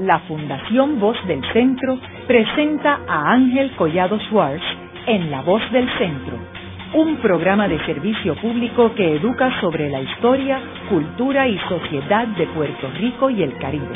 [0.00, 4.62] la Fundación Voz del Centro presenta a Ángel Collado Schwartz
[5.06, 6.38] en La Voz del Centro,
[6.94, 10.58] un programa de servicio público que educa sobre la historia,
[10.88, 13.94] cultura y sociedad de Puerto Rico y el Caribe.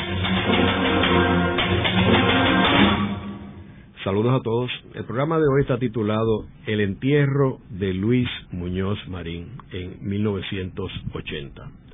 [4.03, 4.71] Saludos a todos.
[4.93, 11.84] El programa de hoy está titulado El entierro de Luis Muñoz Marín en 1980.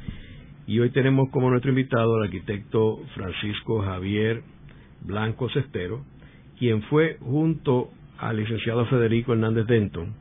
[0.72, 4.41] Y hoy tenemos como nuestro invitado al arquitecto Francisco Javier
[5.02, 6.05] Blanco Cestero,
[6.58, 10.14] quien fue junto al licenciado Federico Hernández Denton,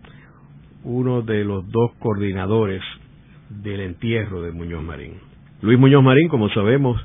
[0.82, 2.82] uno de los dos coordinadores
[3.48, 5.20] del entierro de Muñoz Marín.
[5.62, 7.00] Luis Muñoz Marín, como sabemos,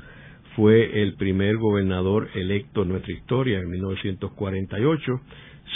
[0.56, 5.20] fue el primer gobernador electo en nuestra historia en 1948,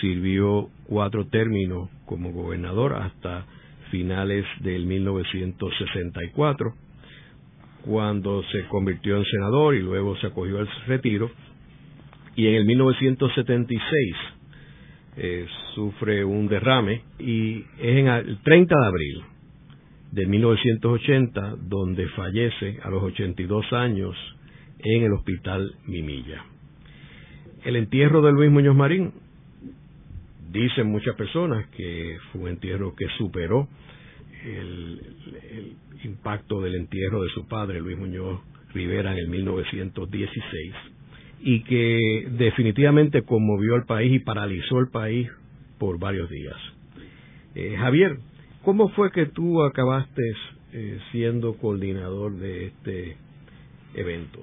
[0.01, 3.47] sirvió cuatro términos como gobernador hasta
[3.93, 6.75] finales del 1964
[7.85, 11.31] cuando se convirtió en senador y luego se acogió al retiro.
[12.37, 14.17] Y en el 1976
[15.17, 19.23] eh, sufre un derrame y es en el 30 de abril
[20.13, 24.17] de 1980 donde fallece a los 82 años
[24.79, 26.45] en el hospital Mimilla.
[27.65, 29.13] El entierro de Luis Muñoz Marín,
[30.51, 33.69] dicen muchas personas que fue un entierro que superó
[34.45, 38.41] el, impacto del entierro de su padre, Luis Muñoz
[38.73, 40.75] Rivera, en el 1916,
[41.41, 45.29] y que definitivamente conmovió al país y paralizó el país
[45.79, 46.57] por varios días.
[47.55, 48.19] Eh, Javier,
[48.65, 50.23] ¿cómo fue que tú acabaste
[50.73, 53.17] eh, siendo coordinador de este
[53.95, 54.41] evento?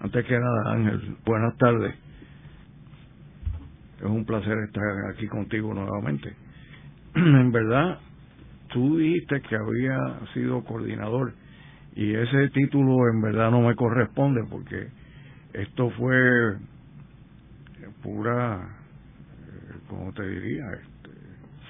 [0.00, 1.94] Antes que nada, Ángel, buenas tardes.
[3.98, 4.82] Es un placer estar
[5.14, 6.34] aquí contigo nuevamente.
[7.14, 8.00] en verdad,
[8.72, 11.32] tú dijiste que había sido coordinador
[11.94, 14.88] y ese título en verdad no me corresponde porque
[15.52, 16.56] esto fue
[18.02, 20.64] pura, eh, ¿cómo te diría?
[20.72, 21.10] Este,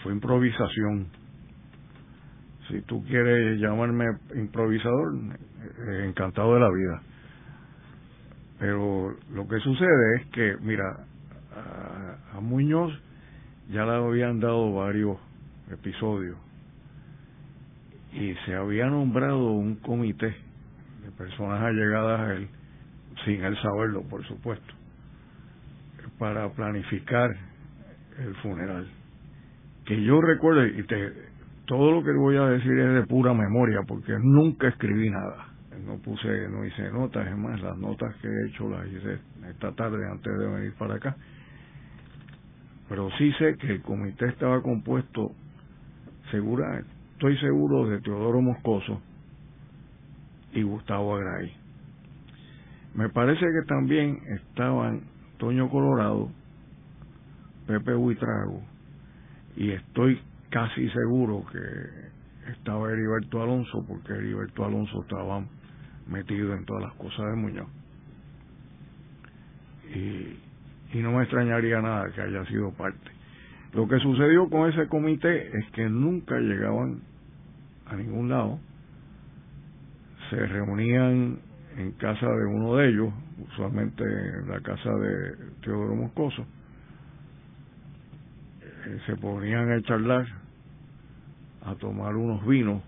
[0.02, 1.08] fue improvisación.
[2.69, 4.04] Si tú quieres llamarme
[4.36, 5.14] improvisador,
[5.88, 7.02] eh, encantado de la vida.
[8.60, 11.06] Pero lo que sucede es que, mira,
[11.56, 12.92] a, a Muñoz
[13.70, 15.16] ya le habían dado varios
[15.72, 16.36] episodios
[18.12, 20.34] y se había nombrado un comité
[21.04, 22.48] de personas allegadas a él,
[23.25, 24.75] sin él saberlo, por supuesto,
[26.19, 27.31] para planificar
[28.19, 28.88] el funeral.
[29.84, 31.12] Que yo recuerdo, y te,
[31.66, 35.47] todo lo que voy a decir es de pura memoria, porque nunca escribí nada.
[35.87, 39.19] No puse, no hice notas, es más, las notas que he hecho las hice
[39.49, 41.16] esta tarde antes de venir para acá.
[42.88, 45.32] Pero sí sé que el comité estaba compuesto,
[46.31, 46.82] segura,
[47.20, 48.98] estoy seguro de Teodoro Moscoso
[50.54, 51.53] y Gustavo Agray.
[52.94, 55.03] Me parece que también estaban
[55.36, 56.31] Toño Colorado,
[57.66, 58.62] Pepe Huitrago,
[59.54, 65.44] y estoy casi seguro que estaba Heriberto Alonso, porque Heriberto Alonso estaba
[66.06, 67.69] metido en todas las cosas de Muñoz.
[70.94, 73.10] Y no me extrañaría nada que haya sido parte.
[73.75, 77.09] Lo que sucedió con ese comité es que nunca llegaban
[77.90, 78.58] a ningún lado,
[80.30, 81.40] se reunían
[81.76, 83.12] en casa de uno de ellos,
[83.50, 86.46] usualmente en la casa de Teodoro Moscoso,
[88.62, 90.24] eh, se ponían a charlar,
[91.62, 92.80] a tomar unos vinos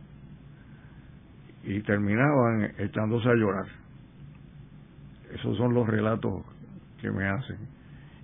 [1.65, 3.67] y terminaban echándose a llorar.
[5.35, 6.45] Esos son los relatos
[7.01, 7.59] que me hacen.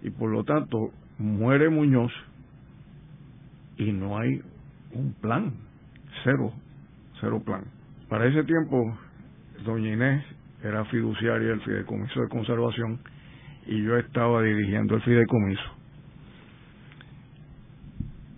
[0.03, 2.13] Y por lo tanto, muere Muñoz
[3.79, 4.43] y no hay
[4.93, 5.55] un plan,
[6.23, 6.53] cero
[7.21, 7.65] cero plan.
[8.09, 8.97] Para ese tiempo,
[9.65, 10.25] doña Inés
[10.63, 12.99] era fiduciaria del Fideicomiso de Conservación
[13.67, 15.79] y yo estaba dirigiendo el fideicomiso.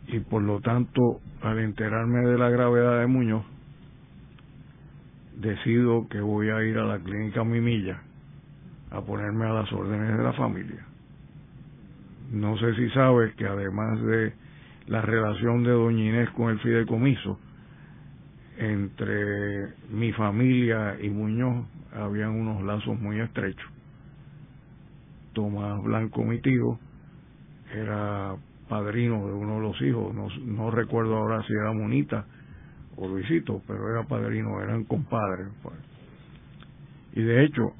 [0.08, 3.44] Y por lo tanto, al enterarme de la gravedad de Muñoz,
[5.36, 8.02] decido que voy a ir a la clínica Mimilla
[8.90, 10.84] a ponerme a las órdenes de la familia.
[12.32, 14.32] No sé si sabes que además de
[14.88, 17.38] la relación de doña Inés con el fideicomiso,
[18.60, 21.64] entre mi familia y Muñoz
[21.94, 23.68] habían unos lazos muy estrechos.
[25.32, 26.78] Tomás Blanco, mi tío,
[27.74, 28.36] era
[28.68, 32.26] padrino de uno de los hijos, no, no recuerdo ahora si era Monita
[32.96, 35.48] o Luisito, pero era padrino, eran compadres.
[35.62, 35.76] Pues.
[37.14, 37.72] Y de hecho,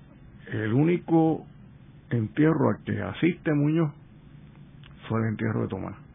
[0.51, 1.45] el único
[2.09, 3.93] entierro al que asiste Muñoz
[5.09, 6.10] fue el entierro de Tomás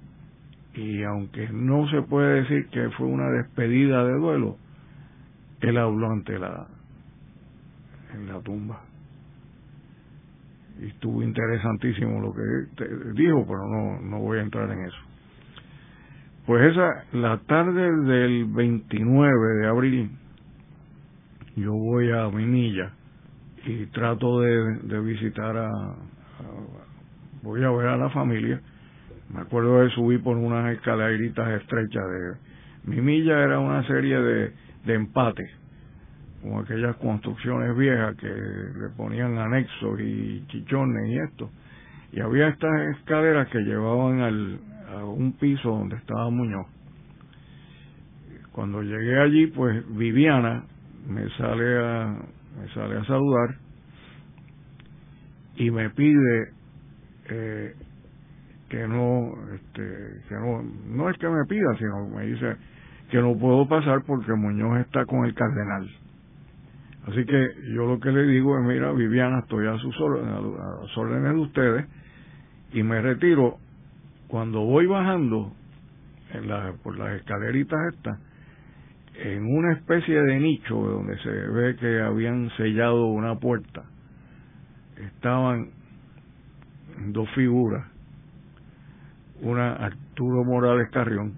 [0.76, 4.58] y aunque no se puede decir que fue una despedida de duelo,
[5.62, 6.68] él habló ante la
[8.14, 8.82] en la tumba.
[10.82, 14.98] y estuvo interesantísimo lo que dijo, pero no, no voy a entrar en eso.
[16.46, 20.12] Pues esa, la tarde del 29 de abril,
[21.56, 22.92] yo voy a Minilla
[23.66, 25.72] y trato de, visitar a,
[27.42, 28.62] voy a ver a la familia.
[29.34, 32.34] Me acuerdo de subir por unas escaleritas estrechas de
[32.86, 34.54] Mimilla era una serie de,
[34.86, 35.50] de empates
[36.46, 41.50] con aquellas construcciones viejas que le ponían anexos y chichones y esto.
[42.12, 44.60] Y había estas escaleras que llevaban al,
[44.96, 46.68] a un piso donde estaba Muñoz.
[48.52, 50.64] Cuando llegué allí, pues Viviana
[51.10, 52.16] me sale a,
[52.60, 53.56] me sale a saludar
[55.58, 56.52] y me pide
[57.30, 57.76] eh,
[58.70, 62.56] que no, este, que no, no es que me pida, sino me dice
[63.10, 65.90] que no puedo pasar porque Muñoz está con el cardenal.
[67.08, 71.00] Así que yo lo que le digo es, mira, Viviana, estoy a sus órdenes, a
[71.00, 71.86] órdenes de ustedes
[72.74, 73.58] y me retiro.
[74.28, 75.54] Cuando voy bajando
[76.34, 78.20] en la, por las escaleritas estas,
[79.18, 83.84] en una especie de nicho donde se ve que habían sellado una puerta,
[84.98, 85.70] estaban
[87.14, 87.86] dos figuras,
[89.42, 91.38] una Arturo Morales Carrión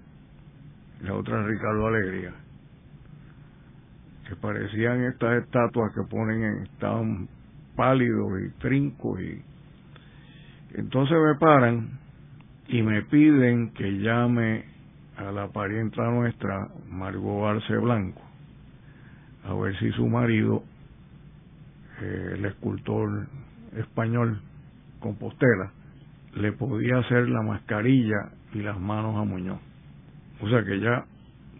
[1.01, 2.33] la otra Ricardo Alegría
[4.27, 7.27] que parecían estas estatuas que ponen en, estaban
[7.75, 9.41] pálidos y trincos y
[10.73, 11.99] entonces me paran
[12.67, 14.65] y me piden que llame
[15.15, 18.21] a la parienta nuestra Margot Arce Blanco
[19.45, 20.63] a ver si su marido
[22.01, 23.27] eh, el escultor
[23.75, 24.41] español
[24.99, 25.71] Compostela
[26.39, 29.59] le podía hacer la mascarilla y las manos a Muñoz
[30.41, 31.05] o sea que ya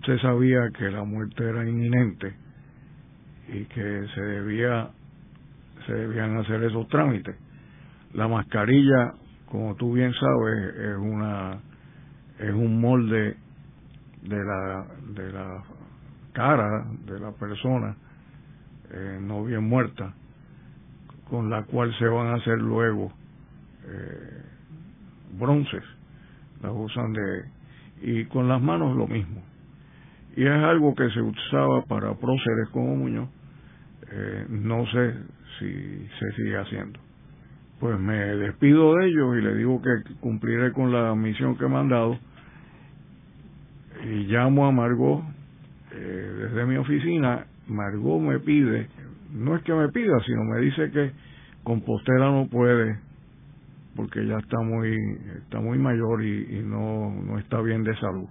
[0.05, 2.33] se sabía que la muerte era inminente
[3.49, 4.89] y que se debía
[5.85, 7.35] se debían hacer esos trámites.
[8.13, 9.13] La mascarilla,
[9.45, 11.59] como tú bien sabes, es una
[12.39, 13.37] es un molde
[14.23, 15.63] de la de la
[16.33, 17.95] cara de la persona
[18.91, 20.13] eh, no bien muerta
[21.29, 23.11] con la cual se van a hacer luego
[23.85, 24.43] eh,
[25.33, 25.83] bronces
[26.61, 27.45] las usan de
[28.01, 29.41] y con las manos lo mismo
[30.35, 33.29] y es algo que se usaba para próceres como Muñoz
[34.09, 35.13] eh, no sé
[35.59, 36.99] si se sigue haciendo.
[37.79, 41.77] Pues me despido de ellos y le digo que cumpliré con la misión que me
[41.77, 42.17] han dado
[44.03, 45.23] y llamo a Margot
[45.93, 47.45] eh, desde mi oficina.
[47.67, 48.87] Margot me pide,
[49.33, 51.11] no es que me pida, sino me dice que
[51.63, 52.97] Compostela no puede
[53.97, 54.95] porque ya está muy
[55.39, 58.29] está muy mayor y, no, no está bien de salud.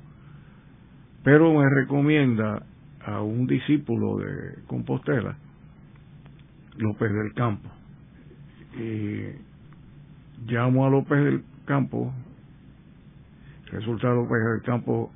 [1.25, 2.65] Pero me recomienda
[3.05, 5.37] a un discípulo de Compostela
[6.79, 7.69] López del Campo.
[8.79, 9.25] Y
[10.47, 12.15] llamo a López del Campo,
[13.73, 15.11] resulta López del Campo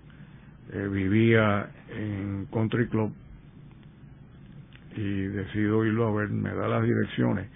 [0.72, 3.12] eh, vivía en Country Club
[4.96, 7.48] y decido irlo a ver, me da las direcciones.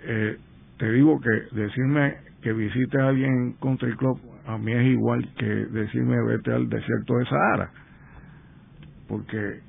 [0.00, 0.36] Eh,
[0.82, 4.18] te digo que decirme que visite a alguien en Country Club
[4.48, 7.70] a mí es igual que decirme vete al desierto de Sahara,
[9.06, 9.60] porque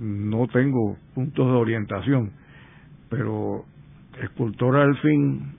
[0.00, 2.32] no tengo puntos de orientación,
[3.08, 3.64] pero
[4.20, 5.54] escultor al fin,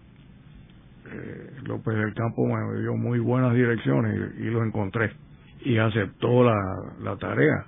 [1.10, 5.14] eh, López del Campo me dio muy buenas direcciones y, lo encontré
[5.62, 6.58] y aceptó la,
[7.02, 7.66] la, tarea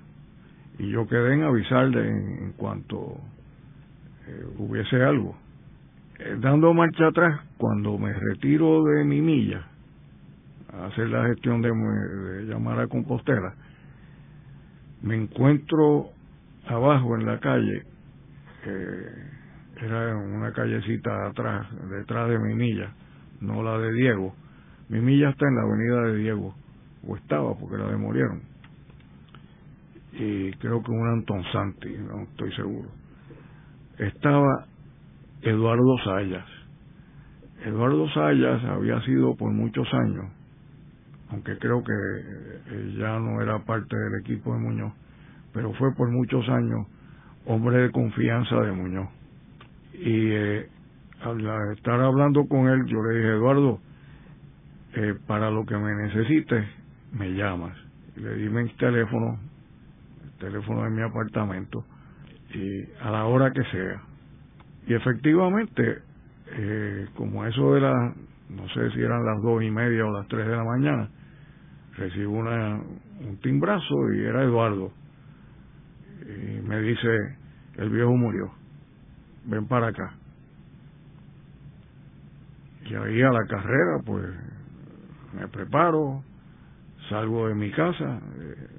[0.78, 3.16] y yo quedé en avisarle en, cuanto
[4.26, 5.39] eh, hubiese algo.
[6.22, 9.66] Eh, dando marcha atrás, cuando me retiro de mi milla
[10.72, 13.54] a hacer la gestión de, de llamar a Compostela,
[15.02, 16.10] me encuentro
[16.66, 17.84] abajo en la calle,
[19.80, 22.92] era una callecita atrás, detrás de mi milla,
[23.40, 24.34] no la de Diego.
[24.90, 26.54] Mi milla está en la avenida de Diego,
[27.06, 28.42] o estaba porque la demolieron.
[30.12, 32.90] Y creo que un Anton Santi, no estoy seguro.
[33.98, 34.66] Estaba
[35.42, 36.46] Eduardo Sayas.
[37.64, 40.26] Eduardo Sayas había sido por muchos años,
[41.30, 44.92] aunque creo que ya no era parte del equipo de Muñoz,
[45.52, 46.86] pero fue por muchos años
[47.46, 49.08] hombre de confianza de Muñoz.
[49.94, 50.68] Y eh,
[51.22, 53.80] al estar hablando con él, yo le dije, Eduardo,
[54.94, 56.66] eh, para lo que me necesites,
[57.12, 57.76] me llamas.
[58.16, 59.38] Le di mi teléfono,
[60.24, 61.84] el teléfono de mi apartamento,
[62.54, 64.09] y a la hora que sea.
[64.86, 65.98] Y efectivamente,
[66.52, 68.16] eh, como eso de las,
[68.48, 71.08] no sé si eran las dos y media o las tres de la mañana,
[71.96, 72.80] recibo una,
[73.20, 74.92] un timbrazo y era Eduardo.
[76.22, 77.08] Y me dice,
[77.76, 78.52] el viejo murió,
[79.46, 80.14] ven para acá.
[82.90, 84.26] y ahí a la carrera pues
[85.32, 86.24] me preparo
[87.08, 88.20] salgo de mi casa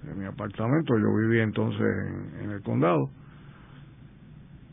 [0.03, 0.97] de, mi apartamento.
[0.97, 1.87] Yo vivía entonces
[2.41, 3.09] en, el condado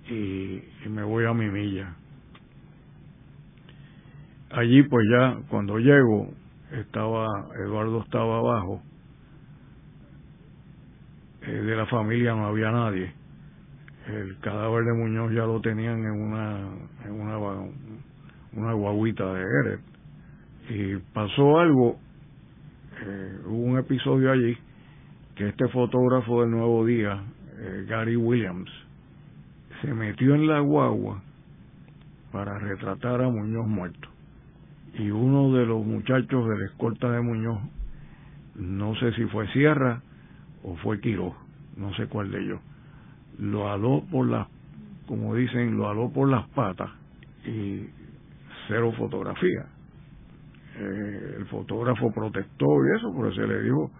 [0.09, 1.95] y, me voy a mi milla
[4.51, 6.29] allí pues ya cuando llego
[6.73, 7.27] estaba
[7.65, 8.83] Eduardo estaba abajo.
[11.43, 13.13] Eh, de la familia no había nadie.
[14.07, 16.69] El cadáver de Muñoz ya lo tenían en una
[17.05, 17.39] en una
[18.53, 19.81] una guaguita de Eret.
[20.71, 21.99] Y pasó algo
[23.01, 24.57] eh, hubo un episodio allí
[25.37, 27.23] que este fotógrafo del Nuevo Día
[27.59, 28.71] eh, Gary Williams
[29.83, 31.23] se metió en la guagua
[32.33, 34.09] para retratar a Muñoz muerto
[34.95, 37.61] y uno de los muchachos de la escolta de Muñoz
[38.57, 40.03] no sé si fue Sierra
[40.63, 41.35] o fue Quiro
[41.77, 42.61] no sé cuál de ellos
[43.39, 44.49] lo aló por las,
[45.07, 46.91] como dicen, lo aló por las patas
[47.47, 47.87] y
[48.67, 49.67] cero fotografía.
[50.77, 53.91] Eh, el fotógrafo protestó y eso, pero se le dijo,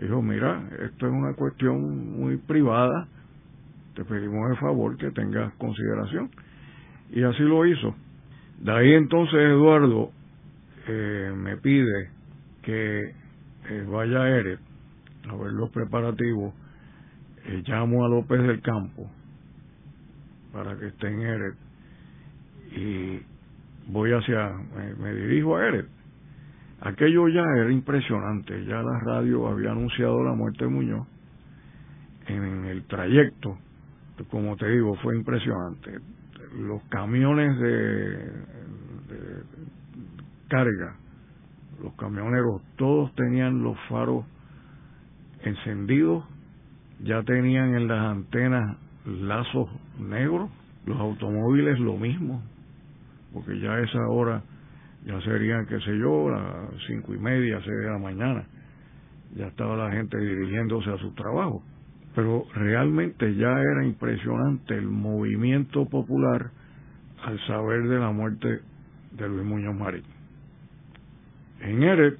[0.00, 3.08] dijo, mira, esto es una cuestión muy privada,
[3.94, 6.30] te pedimos el favor que tengas consideración.
[7.10, 7.94] Y así lo hizo.
[8.60, 10.10] De ahí entonces Eduardo
[10.86, 12.10] eh, me pide
[12.62, 13.00] que
[13.70, 14.60] eh, vaya a Eret
[15.28, 16.54] a ver los preparativos
[17.46, 19.10] eh, llamo a López del Campo
[20.52, 21.54] para que esté en Eret
[22.76, 23.22] y
[23.88, 24.52] voy hacia,
[24.98, 25.86] me, dirijo a Eret.
[26.80, 31.06] Aquello ya era impresionante, ya la radio había anunciado la muerte de Muñoz
[32.26, 33.58] en el trayecto,
[34.30, 35.98] como te digo, fue impresionante.
[36.58, 38.32] Los camiones de,
[40.48, 40.96] carga,
[41.82, 44.24] los camioneros, todos tenían los faros
[45.42, 46.24] encendidos
[47.04, 49.68] ya tenían en las antenas lazos
[49.98, 50.50] negros,
[50.86, 52.42] los automóviles lo mismo,
[53.32, 54.42] porque ya a esa hora
[55.04, 58.44] ya serían, qué sé yo, las cinco y media, seis de la mañana,
[59.34, 61.62] ya estaba la gente dirigiéndose a su trabajo.
[62.14, 66.50] Pero realmente ya era impresionante el movimiento popular
[67.24, 68.60] al saber de la muerte
[69.12, 70.04] de Luis Muñoz Marín.
[71.60, 72.18] En Eret,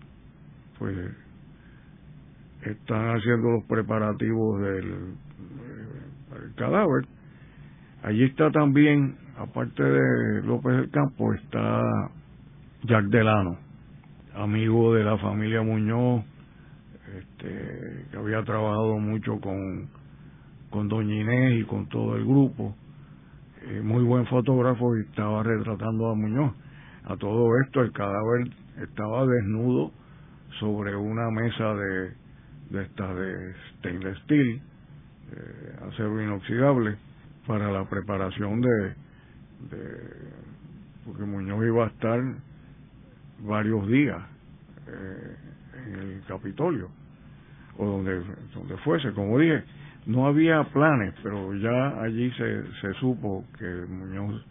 [0.79, 0.97] pues
[2.63, 7.07] están haciendo los preparativos del, eh, cadáver.
[8.03, 11.83] Allí está también, aparte de López del Campo, está
[12.85, 13.59] Jack Delano,
[14.35, 16.25] amigo de la familia Muñoz,
[17.19, 19.89] este, que había trabajado mucho con,
[20.71, 22.75] con Doña Inés y con todo el grupo.
[23.63, 26.53] Eh, muy buen fotógrafo y estaba retratando a Muñoz.
[27.05, 28.49] A todo esto el cadáver
[28.83, 29.93] estaba desnudo
[30.61, 32.13] sobre una mesa de,
[32.71, 34.63] de esta de stainless steel,
[35.89, 36.97] acero inoxidable,
[37.47, 38.95] para la preparación de,
[39.71, 40.35] de,
[41.05, 42.21] porque Muñoz iba a estar
[43.41, 44.23] varios días
[44.87, 45.37] eh,
[45.87, 46.89] en el Capitolio,
[47.79, 48.23] o donde,
[48.55, 49.63] donde fuese, como dije,
[50.07, 54.45] no había planes, pero ya allí se, se supo que Muñoz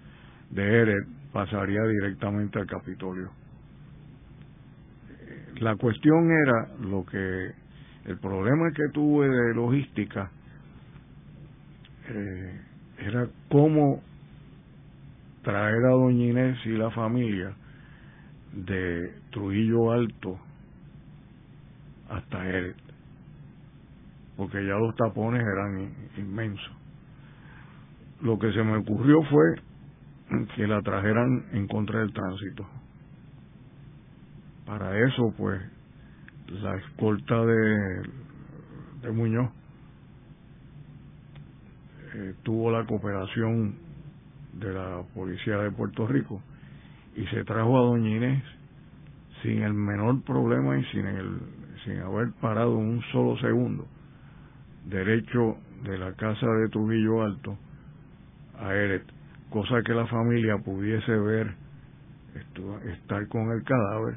[0.49, 3.29] de Eret pasaría directamente al Capitolio.
[5.59, 7.51] La cuestión era lo que
[8.05, 10.29] el problema que tuve de logística
[12.09, 12.61] eh,
[12.97, 14.01] era cómo
[15.43, 17.53] traer a Doña Inés y la familia
[18.53, 20.39] de Trujillo Alto
[22.09, 22.75] hasta Eret,
[24.43, 26.73] porque ya los tapones eran inmensos.
[28.19, 29.55] Lo que se me ocurrió fue
[30.57, 32.67] que la trajeran en contra del tránsito.
[34.65, 35.61] Para eso, pues,
[36.61, 39.49] la escolta de, Muñoz
[42.13, 43.75] eh, tuvo la cooperación
[44.59, 46.41] de la policía de Puerto Rico
[47.15, 48.43] y se trajo a Doña Inés
[49.41, 51.39] sin el menor problema y sin el
[51.85, 53.85] sin haber parado un solo segundo
[54.85, 57.57] derecho de la casa de Trujillo Alto
[58.59, 59.03] a Eret,
[59.49, 61.55] cosa que la familia pudiese ver
[62.93, 64.15] estar con el cadáver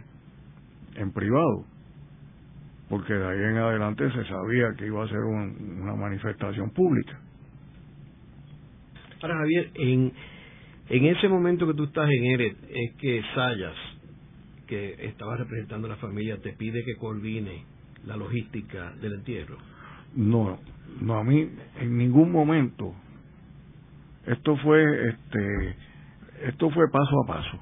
[0.97, 1.67] en privado
[2.89, 7.21] porque de ahí en adelante se sabía que iba a ser una manifestación pública.
[9.23, 10.13] Ahora, Javier, en,
[10.89, 13.75] en ese momento que tú estás en Eret, es que Sayas,
[14.69, 17.65] que estaba representando a la familia, te pide que coordine
[18.05, 19.57] la logística del entierro.
[20.17, 20.59] No,
[21.01, 21.49] no, a mí
[21.81, 22.95] en ningún momento.
[24.27, 25.77] Esto fue, este,
[26.49, 27.59] esto fue paso a paso.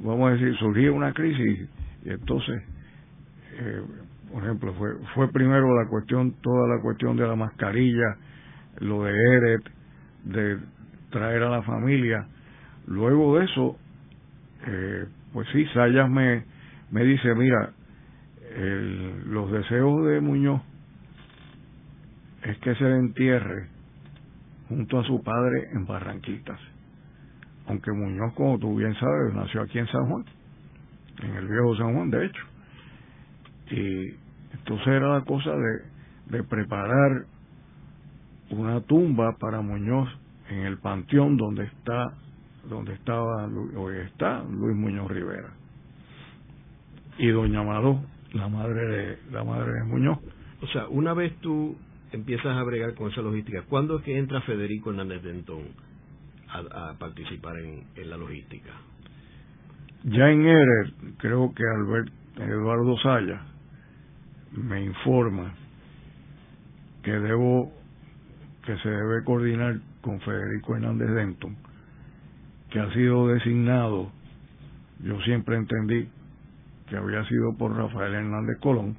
[0.00, 1.68] Vamos a decir, surgió una crisis
[2.04, 2.62] y entonces
[3.58, 3.82] eh,
[4.32, 8.16] por ejemplo, fue, fue primero la cuestión, toda la cuestión de la mascarilla,
[8.80, 9.62] lo de Eret,
[10.24, 10.58] de
[11.10, 12.26] traer a la familia.
[12.86, 13.78] Luego de eso,
[14.66, 16.44] eh, pues sí, Sayas me,
[16.90, 17.72] me dice, mira,
[19.26, 20.62] los deseos de Muñoz
[22.46, 23.68] es que se le entierre
[24.68, 26.60] junto a su padre en Barranquitas.
[27.66, 30.24] Aunque Muñoz, como tú bien sabes, nació aquí en San Juan,
[31.22, 32.42] en el viejo San Juan, de hecho.
[33.70, 34.14] Y
[34.54, 37.24] entonces era la cosa de, de preparar
[38.50, 40.08] una tumba para Muñoz
[40.48, 42.12] en el panteón donde está
[42.68, 45.50] donde estaba hoy está Luis Muñoz Rivera
[47.18, 48.00] y doña Amadó
[48.32, 50.18] la madre de la madre de Muñoz
[50.62, 51.76] o sea una vez tú
[52.12, 55.62] empiezas a bregar con esa logística ¿cuándo es que entra Federico Hernández Dentón
[56.48, 58.70] a, participar en, la logística?
[60.04, 63.40] ya en Erer creo que Albert Eduardo Saya
[64.52, 65.54] me informa
[67.02, 67.72] que debo
[68.66, 71.56] que se debe coordinar con Federico Hernández Denton,
[72.70, 74.10] que ha sido designado,
[75.00, 76.08] yo siempre entendí
[76.88, 78.96] que había sido por Rafael Hernández Colón,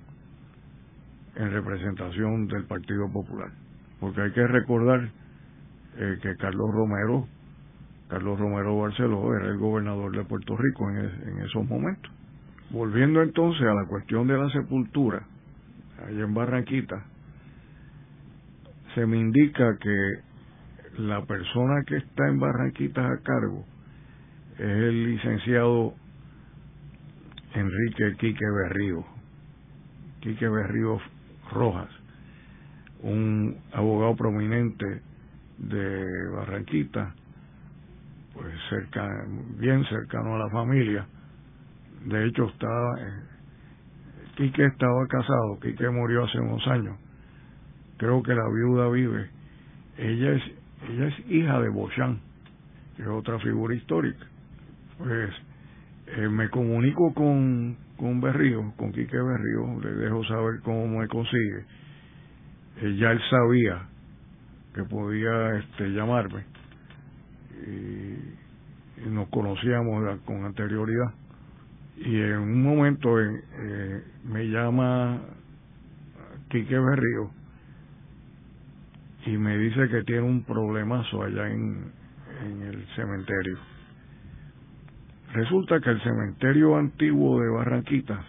[1.38, 3.52] en representación del Partido Popular.
[4.00, 5.10] Porque hay que recordar
[5.98, 7.28] eh, que Carlos Romero,
[8.10, 12.12] Carlos Romero Barceló, era el gobernador de Puerto Rico en, en esos momentos.
[12.72, 15.24] Volviendo entonces a la cuestión de la sepultura,
[16.06, 17.06] allá en Barranquita,
[18.96, 19.98] se me indica que
[20.98, 23.64] la persona que está en Barranquitas a cargo
[24.54, 25.94] es el licenciado
[27.54, 29.06] Enrique Quique Berrío,
[30.22, 31.00] Quique Berrío
[31.52, 31.90] Rojas,
[33.02, 35.02] un abogado prominente
[35.58, 37.14] de Barranquita,
[38.34, 39.08] pues cerca,
[39.58, 41.06] bien cercano a la familia.
[42.06, 43.24] De hecho, estaba, eh,
[44.36, 46.98] Quique estaba casado, Quique murió hace unos años
[47.98, 49.30] creo que la viuda vive.
[49.98, 50.44] Ella es,
[50.90, 52.20] ella es hija de Beauchamp,
[52.96, 54.26] que es otra figura histórica.
[54.98, 55.32] Pues
[56.08, 61.66] eh, me comunico con, con Berrío, con Quique Berrío, le dejo saber cómo me consigue.
[62.82, 63.88] Eh, ya él sabía
[64.74, 66.44] que podía este, llamarme
[67.66, 68.38] y,
[69.10, 71.14] nos conocíamos con anterioridad.
[71.98, 75.22] Y en un momento eh, me llama
[76.50, 77.32] Quique Berrío
[79.26, 81.92] y me dice que tiene un problemazo allá en
[82.64, 83.58] el cementerio.
[85.38, 88.26] Resulta que el cementerio antiguo de Barranquitas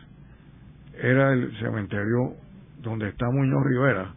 [1.01, 2.35] era el cementerio
[2.83, 4.13] donde está Muñoz Rivera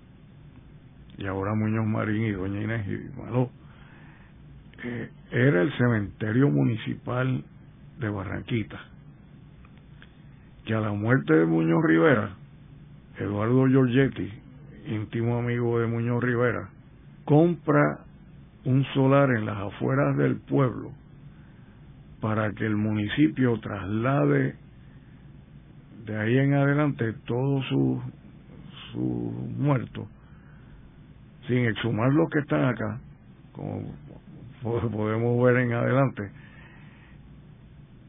[1.17, 3.49] y ahora Muñoz Marín y Doña Inés y Maló.
[4.83, 7.45] Eh, era el cementerio municipal
[7.97, 8.81] de Barranquitas.
[10.65, 12.35] Que a la muerte de Muñoz Rivera,
[13.19, 14.33] Eduardo Giorgetti,
[14.87, 16.67] íntimo amigo de Muñoz Rivera,
[17.23, 18.01] compra
[18.65, 20.91] un solar en las afueras del pueblo
[22.21, 24.55] para que el municipio traslade
[26.05, 27.99] de ahí en adelante todos sus
[28.91, 28.99] su
[29.57, 30.07] muertos,
[31.47, 32.99] sin exhumar los que están acá,
[33.53, 33.93] como
[34.61, 36.29] podemos ver en adelante,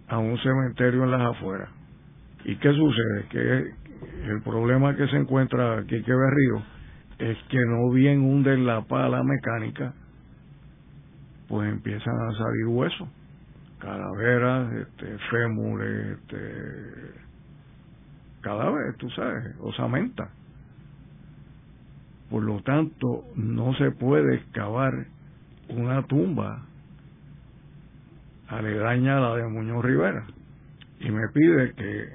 [0.09, 1.69] a un cementerio en las afueras.
[2.45, 3.27] ¿Y qué sucede?
[3.31, 6.63] Que el problema que se encuentra aquí que Berrío
[7.19, 9.95] es que no bien hunden la pala mecánica,
[11.49, 13.09] pues empiezan a salir huesos,
[13.83, 17.11] calaveras, este, fémures, este,
[18.41, 20.31] cadáveres, tú sabes, osamenta.
[22.31, 25.07] Por lo tanto, no se puede excavar
[25.69, 26.63] una tumba
[28.49, 30.27] aledaña la de Muñoz Rivera.
[31.01, 32.15] Y me pide que,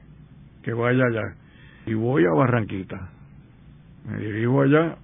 [0.64, 1.36] que vaya allá
[1.86, 3.10] y voy a Barranquita.
[4.06, 4.98] Me dirijo allá.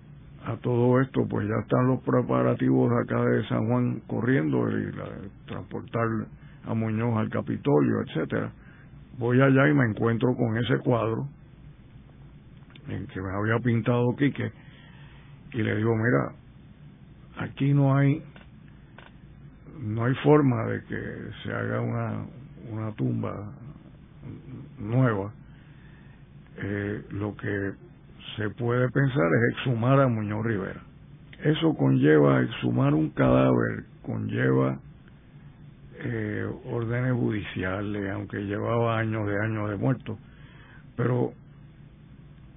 [0.45, 4.91] A todo esto, pues ya están los preparativos acá de San Juan corriendo y
[5.47, 6.05] transportar
[6.65, 8.51] a Muñoz al Capitolio, etcétera.
[9.17, 11.27] Voy allá y me encuentro con ese cuadro
[12.87, 14.51] en que me había pintado Quique
[15.53, 16.35] y le digo, mira,
[17.37, 18.23] aquí no hay
[19.79, 22.25] no hay forma de que se haga una,
[22.71, 23.53] una tumba
[24.79, 25.33] nueva
[26.57, 27.73] eh, lo que
[28.37, 30.81] se puede pensar es exhumar a Muñoz Rivera.
[31.43, 34.79] Eso conlleva exhumar un cadáver, conlleva
[36.03, 40.17] eh, órdenes judiciales, aunque llevaba años de años de muerto,
[40.95, 41.33] pero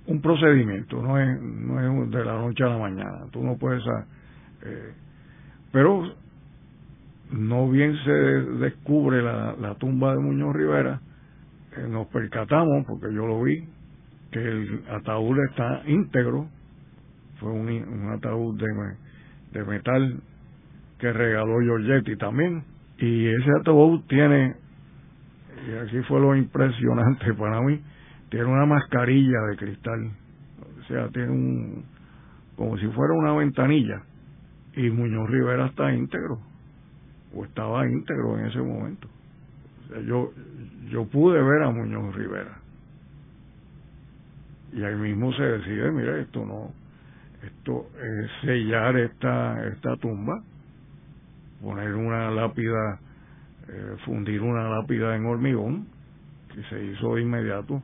[0.07, 3.83] un procedimiento, no es, no es de la noche a la mañana, tú no puedes...
[4.63, 4.93] Eh,
[5.73, 6.15] pero
[7.31, 11.01] no bien se descubre la, la tumba de Muñoz Rivera,
[11.77, 13.67] eh, nos percatamos, porque yo lo vi,
[14.31, 16.49] que el ataúd está íntegro,
[17.41, 18.67] fue un, un ataúd de,
[19.53, 20.21] de metal
[20.99, 22.65] que regaló Giorgetti también,
[22.99, 24.57] y ese ataúd tiene
[25.67, 27.81] y aquí fue lo impresionante para mí,
[28.29, 30.11] tiene una mascarilla de cristal,
[30.79, 31.85] o sea, tiene un,
[32.57, 34.03] como si fuera una ventanilla,
[34.75, 36.39] y Muñoz Rivera está íntegro,
[37.35, 39.09] o estaba íntegro en ese momento.
[40.07, 40.33] Yo,
[40.91, 42.59] yo pude ver a Muñoz Rivera.
[44.73, 46.73] Y ahí mismo se decide, mira, esto no,
[47.43, 50.43] esto es sellar esta, esta tumba,
[51.63, 53.01] poner una lápida,
[53.69, 55.87] eh, fundir una lápida en hormigón,
[56.55, 57.83] que se hizo de inmediato.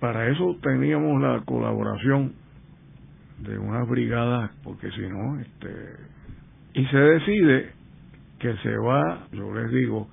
[0.00, 2.34] Para eso teníamos la colaboración
[3.40, 5.68] de unas brigadas, porque si no, este,
[6.74, 7.72] y se decide
[8.38, 10.08] que se va, yo les digo,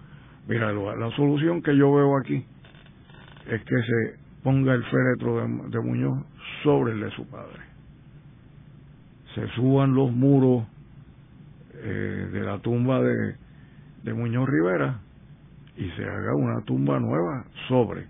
[0.47, 2.45] mira, la solución que yo veo aquí
[3.47, 6.23] es que se ponga el féretro de, Muñoz
[6.63, 7.59] sobre el de su padre.
[9.35, 10.65] Se suban los muros
[11.81, 13.35] eh, de la tumba de,
[14.03, 14.99] de Muñoz Rivera
[15.77, 18.05] y se haga una tumba nueva sobre.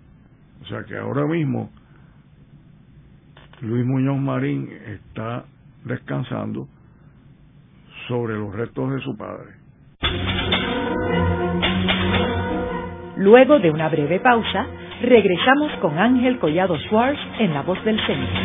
[0.62, 1.70] O sea que ahora mismo
[3.60, 5.44] Luis Muñoz Marín está
[5.84, 6.66] descansando
[8.08, 9.54] sobre los restos de su padre.
[13.16, 14.66] Luego de una breve pausa,
[15.02, 18.40] regresamos con Ángel Collado Schwartz en La Voz del Centro.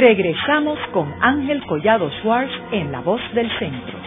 [0.00, 3.98] Regresamos con Ángel Collado Schwartz en La Voz del Centro.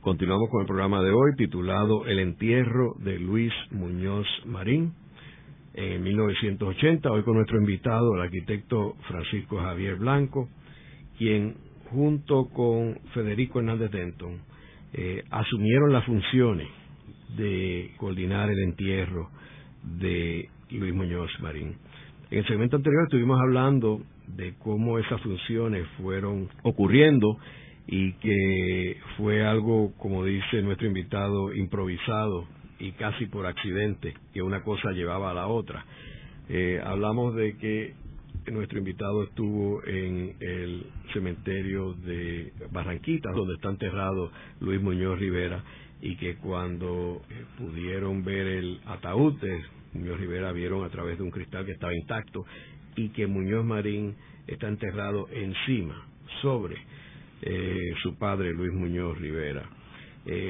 [0.00, 4.92] Continuamos con el programa de hoy titulado El entierro de Luis Muñoz Marín
[5.74, 10.48] en 1980, hoy con nuestro invitado, el arquitecto Francisco Javier Blanco,
[11.18, 11.56] quien
[11.90, 14.38] junto con Federico Hernández Denton
[14.92, 16.68] eh, asumieron las funciones
[17.36, 19.30] de coordinar el entierro
[19.82, 21.76] de Luis Muñoz Marín.
[22.30, 27.38] En el segmento anterior estuvimos hablando de cómo esas funciones fueron ocurriendo
[27.86, 32.46] y que fue algo, como dice nuestro invitado, improvisado
[32.78, 35.84] y casi por accidente, que una cosa llevaba a la otra.
[36.50, 37.94] Eh, hablamos de que
[38.52, 45.64] nuestro invitado estuvo en el cementerio de Barranquitas, donde está enterrado Luis Muñoz Rivera,
[46.00, 51.24] y que cuando eh, pudieron ver el ataúd de Muñoz Rivera vieron a través de
[51.24, 52.44] un cristal que estaba intacto
[52.96, 54.14] y que Muñoz Marín
[54.46, 56.06] está enterrado encima,
[56.42, 56.76] sobre
[57.42, 59.68] eh, su padre Luis Muñoz Rivera.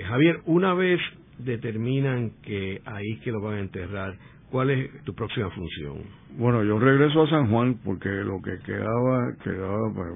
[0.09, 1.01] Javier, una vez
[1.38, 4.16] determinan que ahí que lo van a enterrar,
[4.51, 6.03] ¿cuál es tu próxima función?
[6.37, 10.11] Bueno, yo regreso a San Juan porque lo que quedaba, quedaba pues,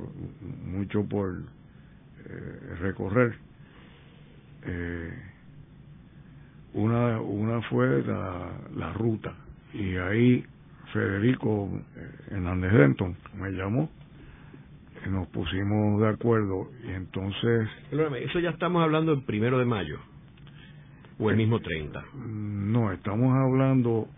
[0.64, 1.30] mucho por
[2.24, 3.34] eh, recorrer.
[4.64, 5.31] Eh,
[6.74, 9.34] una, una fue la, la ruta
[9.74, 10.44] y ahí
[10.92, 13.88] Federico eh, Hernández Denton me llamó
[15.10, 17.68] nos pusimos de acuerdo y entonces...
[17.90, 19.98] Eso ya estamos hablando el primero de mayo
[21.18, 22.04] o el mismo 30?
[22.26, 24.08] No, estamos hablando,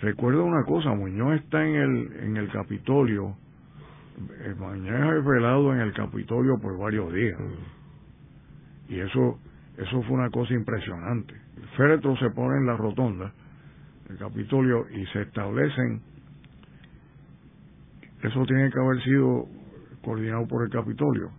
[0.00, 3.36] recuerda una cosa, Muñoz está en el, en el Capitolio,
[4.40, 7.38] eh, Muñoz es velado en el Capitolio por varios días.
[7.38, 8.92] Mm.
[8.92, 9.38] Y eso,
[9.76, 11.34] eso fue una cosa impresionante.
[11.78, 13.32] Féretro se pone en la rotonda
[14.08, 16.02] del Capitolio y se establecen,
[18.20, 19.46] eso tiene que haber sido
[20.02, 21.30] coordinado por el Capitolio,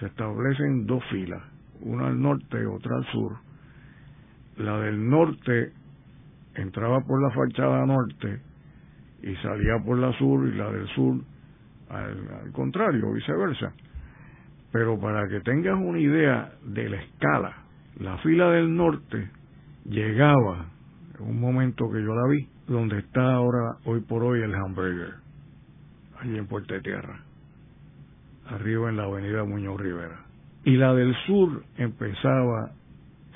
[0.00, 1.42] se establecen dos filas,
[1.82, 3.36] una al norte y otra al sur,
[4.56, 5.72] la del norte
[6.54, 8.40] entraba por la fachada norte
[9.22, 11.20] y salía por la sur y la del sur
[11.90, 13.74] al, contrario, viceversa.
[14.72, 17.56] Pero para que tengas una idea de la escala,
[18.00, 19.36] la fila del norte
[19.88, 20.66] llegaba,
[21.18, 25.14] en un momento que yo la vi, donde está ahora, hoy por hoy, el hamburger,
[26.20, 27.20] allí en Puerto Tierra,
[28.46, 30.20] arriba en la avenida Muñoz Rivera.
[30.64, 32.72] Y la del sur empezaba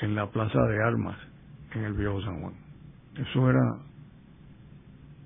[0.01, 1.17] en la Plaza de Armas,
[1.75, 2.55] en el Viejo San Juan.
[3.17, 3.77] Eso era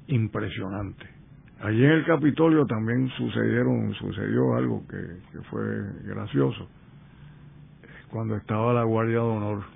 [0.09, 1.07] impresionante.
[1.61, 5.65] Allí en el Capitolio también sucedieron, sucedió algo que fue
[6.05, 6.69] gracioso.
[8.11, 9.74] Cuando estaba la Guardia de Honor,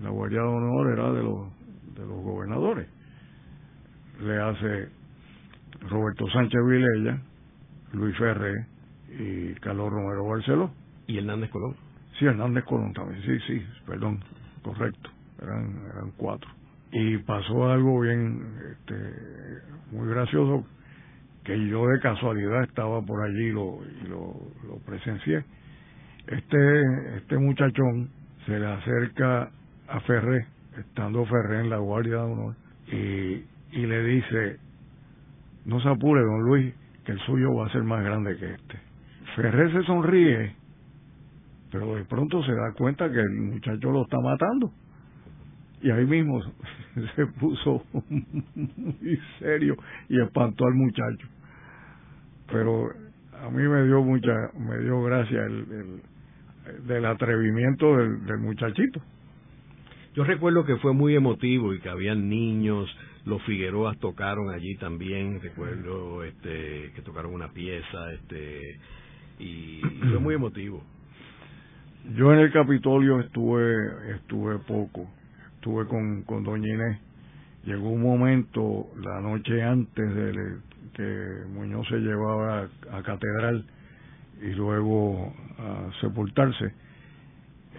[0.00, 1.48] la Guardia de Honor era de los,
[1.94, 2.88] de los gobernadores.
[4.20, 4.88] Le hace
[5.88, 7.18] Roberto Sánchez Vilella,
[7.92, 8.66] Luis Ferré
[9.18, 10.70] y Carlos Romero Barceló.
[11.06, 11.76] ¿Y Hernández Colón?
[12.18, 14.20] Sí, Hernández Colón también, sí, sí, perdón,
[14.62, 15.10] correcto,
[15.42, 16.50] eran, eran cuatro.
[16.92, 18.94] Y pasó algo bien, este,
[19.92, 20.66] muy gracioso,
[21.44, 24.34] que yo de casualidad estaba por allí y lo, y lo,
[24.66, 25.44] lo presencié.
[26.26, 28.10] Este, este muchachón
[28.46, 29.50] se le acerca
[29.88, 30.46] a Ferré,
[30.78, 32.54] estando Ferré en la Guardia de Honor,
[32.88, 34.58] y, y le dice,
[35.64, 38.78] no se apure, don Luis, que el suyo va a ser más grande que este.
[39.36, 40.54] Ferrer se sonríe,
[41.70, 44.72] pero de pronto se da cuenta que el muchacho lo está matando.
[45.82, 46.40] Y ahí mismo
[47.16, 49.76] se puso muy serio
[50.08, 51.28] y espantó al muchacho.
[52.50, 52.90] Pero
[53.44, 56.00] a mí me dio mucha, me dio gracia el,
[56.86, 59.00] del atrevimiento del muchachito.
[60.16, 62.88] Yo recuerdo que fue muy emotivo y que habían niños,
[63.26, 68.80] los Figueroas tocaron allí también, recuerdo este, que tocaron una pieza, este,
[69.38, 70.82] y, fue muy emotivo.
[72.16, 75.06] Yo en el Capitolio estuve, estuve poco,
[75.56, 76.98] estuve con, con Doña Inés.
[77.66, 80.56] Llegó un momento, la noche antes de
[80.94, 83.66] que Muñoz se llevaba a, a catedral
[84.40, 86.72] y luego a sepultarse,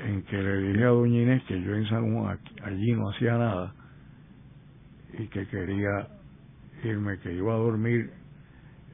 [0.05, 3.37] en que le dije a Doña Inés que yo en San Juan allí no hacía
[3.37, 3.73] nada
[5.17, 6.07] y que quería
[6.83, 8.11] irme, que iba a dormir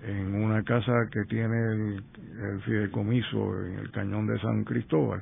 [0.04, 2.04] en una casa que tiene el,
[2.42, 5.22] el fideicomiso en el cañón de San Cristóbal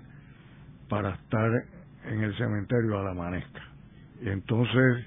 [0.90, 1.66] para estar
[2.06, 3.62] en el cementerio a la amanezca.
[4.22, 5.06] Y entonces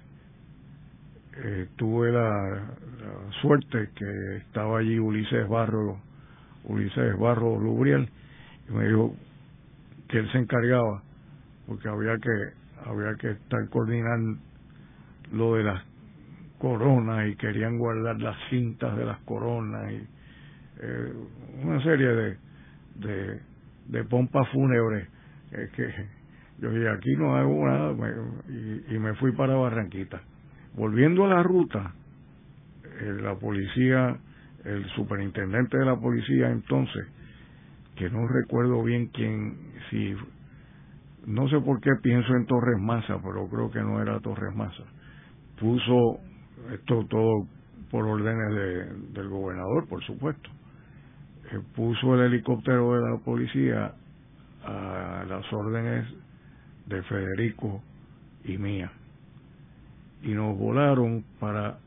[1.36, 2.62] eh, tuve la,
[3.42, 5.98] suerte que estaba allí Ulises Barro,
[6.64, 8.08] Ulises Barro Lubriel,
[8.68, 9.16] y me dijo,
[10.08, 11.02] que él se encargaba
[11.66, 14.38] porque había que había que estar coordinando
[15.32, 15.82] lo de las
[16.58, 20.06] coronas y querían guardar las cintas de las coronas y
[20.80, 21.12] eh,
[21.62, 22.36] una serie de
[22.96, 23.40] de,
[23.88, 25.08] de pompas fúnebres.
[25.50, 25.88] Que
[26.58, 27.94] yo dije aquí no hago nada
[28.48, 30.20] y, y, me fui para Barranquita.
[30.74, 31.92] Volviendo a la ruta
[33.00, 34.16] eh, la policía
[34.64, 37.06] el superintendente de la policía entonces
[37.96, 40.14] que no recuerdo bien quién, si,
[41.26, 44.84] no sé por qué pienso en Torres Massa, pero creo que no era Torres Massa,
[45.60, 46.18] puso
[46.72, 47.46] esto todo
[47.90, 50.50] por órdenes de, del gobernador, por supuesto,
[51.52, 53.94] eh, puso el helicóptero de la policía
[54.64, 56.06] a las órdenes
[56.86, 57.82] de Federico
[58.44, 58.90] y mía.
[60.22, 61.78] Y nos volaron para,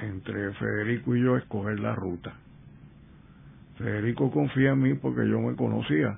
[0.00, 2.34] entre Federico y yo, escoger la ruta.
[3.82, 6.16] Federico confía en mí porque yo me conocía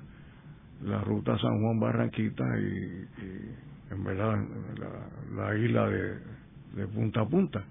[0.83, 3.07] la ruta San Juan Barranquita y,
[3.91, 4.37] en verdad
[5.35, 7.63] la, isla de, punta a punta.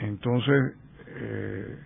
[0.00, 0.74] Entonces
[1.06, 1.76] eh,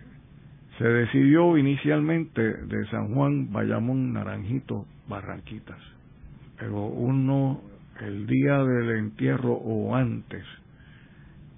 [0.78, 5.80] se decidió inicialmente de San Juan Bayamón Naranjito Barranquitas,
[6.58, 7.60] pero uno
[8.00, 10.44] el día del entierro o antes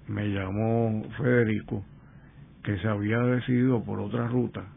[0.07, 1.85] me llamó Federico
[2.61, 4.74] que se había decidido por otra ruta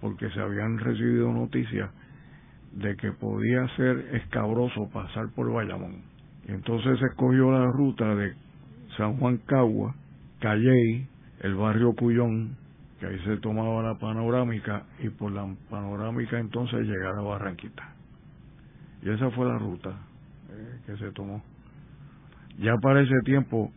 [0.00, 1.90] porque se habían recibido noticias
[2.72, 6.02] de que podía ser escabroso pasar por Bayamón.
[6.46, 8.34] Entonces se escogió la ruta de
[8.96, 9.94] San Juan Cagua,
[10.40, 11.06] Calley,
[11.40, 12.56] el barrio Cuyón,
[13.00, 17.94] que ahí se tomaba la panorámica y por la panorámica entonces llegar a Barranquita.
[19.02, 19.90] Y esa fue la ruta
[20.50, 21.42] eh, que se tomó.
[22.58, 23.72] Ya para ese tiempo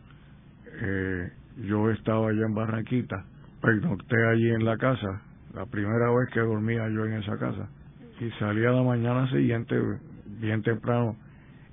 [0.82, 1.32] eh,
[1.64, 3.24] yo estaba allá en Barranquita,
[3.60, 5.22] pernocté allí en la casa
[5.54, 7.68] la primera vez que dormía yo en esa casa.
[8.20, 9.74] Y salía la mañana siguiente,
[10.40, 11.16] bien temprano,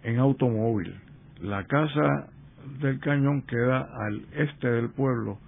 [0.03, 0.95] en automóvil.
[1.41, 2.29] La casa
[2.79, 5.39] del cañón queda al este del pueblo,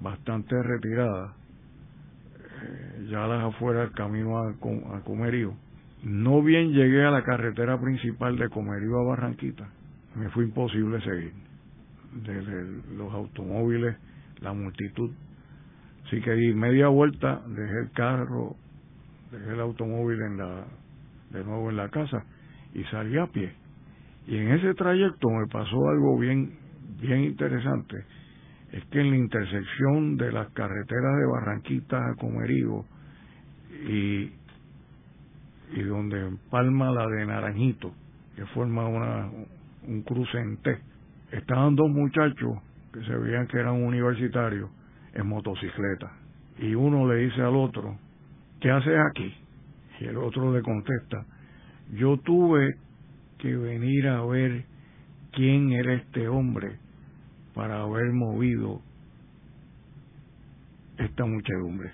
[0.00, 1.34] bastante retirada,
[2.62, 5.54] eh, ya las afueras del camino a, a Comerío.
[6.02, 9.68] No bien llegué a la carretera principal de Comerío a Barranquita,
[10.14, 11.32] me fue imposible seguir.
[12.24, 13.96] Desde los automóviles,
[14.40, 15.10] la multitud
[16.08, 18.56] Así que di media vuelta, dejé el carro,
[19.30, 20.64] dejé el automóvil en la,
[21.28, 22.24] de nuevo en la casa
[22.72, 23.52] y salí a pie.
[24.26, 26.56] Y en ese trayecto me pasó algo bien,
[26.98, 28.06] bien interesante.
[28.72, 32.86] Es que en la intersección de las carreteras de Barranquita a Comerío
[33.86, 34.32] y,
[35.74, 37.92] y donde empalma la de Naranjito,
[38.34, 39.30] que forma una,
[39.86, 40.78] un cruce en T,
[41.32, 42.62] estaban dos muchachos
[42.94, 44.70] que se veían que eran universitarios
[45.18, 46.12] en motocicleta.
[46.58, 47.98] Y uno le dice al otro,
[48.60, 49.34] ¿qué haces aquí?
[50.00, 51.26] Y el otro le contesta,
[51.92, 52.76] yo tuve
[53.38, 54.64] que venir a ver
[55.32, 56.78] quién era este hombre
[57.54, 58.80] para haber movido
[60.98, 61.90] esta muchedumbre.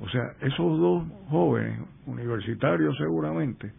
[0.00, 3.72] O sea, esos dos jóvenes, universitarios seguramente,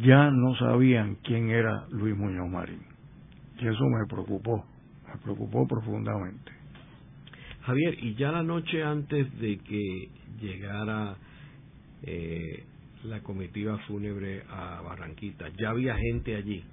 [0.00, 2.82] ya no sabían quién era Luis Muñoz Marín.
[3.58, 4.64] Y eso me preocupó
[5.12, 6.52] me preocupó profundamente.
[7.62, 10.08] Javier, y ya la noche antes de que
[10.40, 11.16] llegara
[12.02, 12.64] eh,
[13.04, 16.64] la comitiva fúnebre a Barranquita, ¿ya había gente allí?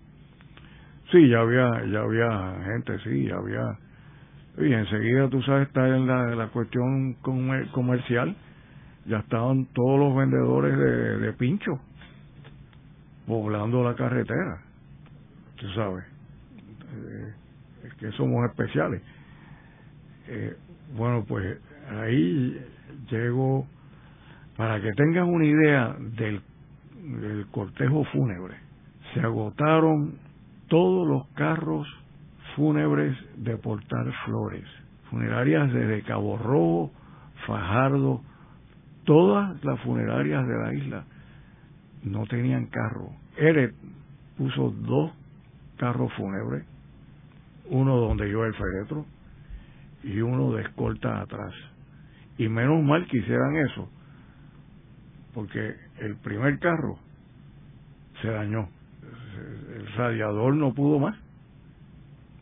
[1.12, 3.78] Sí, ya había, ya había gente, sí, ya había
[4.58, 7.16] Y enseguida, tú sabes, está en la, la cuestión
[7.72, 8.36] comercial,
[9.06, 11.80] ya estaban todos los vendedores de, de pincho
[13.28, 14.62] poblando la carretera,
[15.58, 16.06] tú sabes,
[16.94, 17.34] eh,
[18.00, 19.02] que somos especiales.
[20.28, 20.56] Eh,
[20.96, 22.60] bueno, pues ahí
[23.10, 23.68] llego,
[24.58, 26.42] para que tengan una idea del,
[27.22, 28.56] del cortejo fúnebre,
[29.14, 30.18] se agotaron
[30.68, 31.88] todos los carros
[32.56, 34.64] fúnebres de portar flores,
[35.10, 36.92] funerarias desde Cabo Rojo,
[37.46, 38.22] Fajardo,
[39.04, 41.04] todas las funerarias de la isla
[42.04, 43.10] no tenían carro.
[43.38, 43.74] Eret
[44.38, 45.12] puso dos
[45.78, 46.66] carros fúnebres,
[47.70, 49.06] uno donde yo el féretro
[50.04, 51.54] y uno de escolta atrás.
[52.38, 53.90] Y menos mal que hicieran eso,
[55.34, 56.98] porque el primer carro
[58.22, 58.70] se dañó,
[59.76, 61.18] el radiador no pudo más,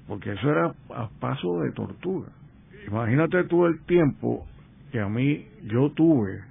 [0.08, 2.30] porque eso era a paso de tortura.
[2.88, 4.46] Imagínate tú el tiempo
[4.92, 6.44] que a mí yo tuve,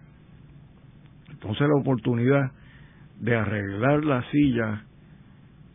[1.31, 2.53] entonces la oportunidad
[3.21, 4.85] de arreglar la silla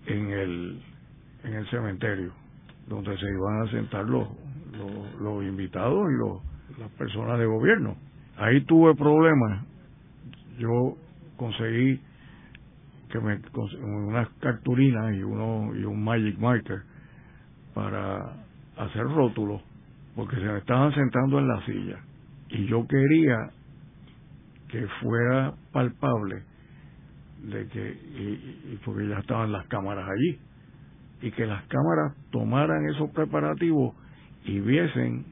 [0.06, 0.82] en el,
[1.44, 2.34] en el cementerio,
[2.88, 4.28] donde se iban a sentar los,
[5.19, 7.95] los, invitados y los, las personas de gobierno.
[8.38, 9.65] Ahí tuve problemas.
[10.58, 10.95] Yo
[11.38, 12.00] conseguí
[13.10, 13.39] que me
[13.82, 16.82] unas cartulinas y uno y un magic marker
[17.73, 18.34] para
[18.76, 19.62] hacer rótulos
[20.15, 22.00] porque se me estaban sentando en la silla
[22.50, 23.52] y yo quería
[24.67, 26.43] que fuera palpable
[27.43, 30.39] de que y, porque ya estaban las cámaras allí
[31.21, 33.95] y que las cámaras tomaran esos preparativos
[34.45, 35.25] y viesen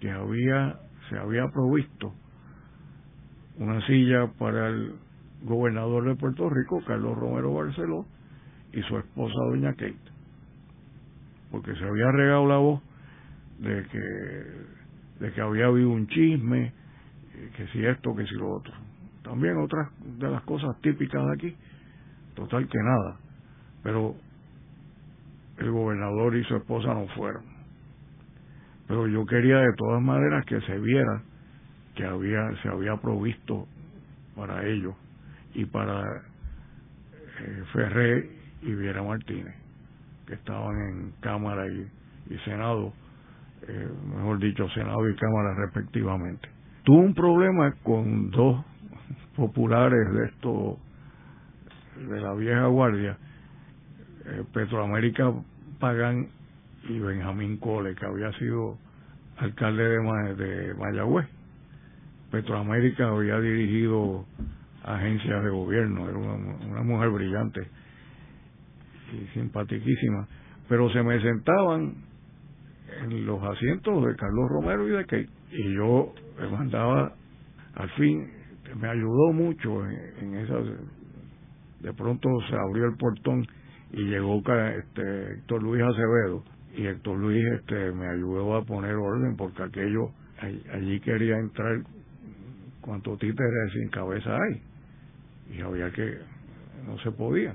[0.00, 2.12] que había se había provisto
[3.58, 4.94] una silla para el
[5.42, 8.06] gobernador de Puerto Rico Carlos Romero Barceló
[8.72, 9.96] y su esposa doña Kate
[11.50, 12.82] porque se había regado la voz
[13.60, 16.72] de que de que había habido un chisme
[17.56, 18.72] que si esto que si lo otro.
[19.22, 21.56] También otras de las cosas típicas de aquí,
[22.34, 23.16] total que nada,
[23.82, 24.16] pero
[25.58, 27.44] el gobernador y su esposa no fueron.
[28.88, 31.22] Pero yo quería de todas maneras que se viera
[31.94, 33.66] que había se había provisto
[34.34, 34.94] para ellos
[35.54, 36.02] y para
[37.40, 38.30] eh, Ferré
[38.62, 39.54] y Viera Martínez,
[40.26, 41.88] que estaban en Cámara y,
[42.44, 42.92] Senado,
[43.68, 46.48] eh, mejor dicho, Senado y Cámara respectivamente.
[46.82, 48.64] Tuvo un problema con dos
[49.36, 50.78] populares de esto
[52.08, 53.16] de la vieja guardia
[54.26, 55.32] eh, Petroamérica
[55.78, 56.28] Pagán
[56.88, 58.78] y Benjamín Cole que había sido
[59.36, 61.26] alcalde de, de Mayagüez.
[62.30, 64.26] Petroamérica había dirigido
[64.84, 67.66] agencias de gobierno era una, mujer brillante
[69.12, 70.28] y simpaticísima
[70.68, 71.94] pero se me sentaban
[73.02, 77.14] en los asientos de Carlos Romero y de Kate y yo me mandaba
[77.74, 78.30] al fin
[78.78, 80.56] me ayudó mucho en, esa
[81.80, 83.46] de pronto se abrió el portón
[83.96, 86.42] y llegó este Héctor Luis Acevedo
[86.76, 90.10] y Héctor Luis este me ayudó a poner orden porque aquello
[90.72, 91.80] allí quería entrar
[92.80, 96.18] cuanto títeres sin cabeza hay y había que
[96.86, 97.54] no se podía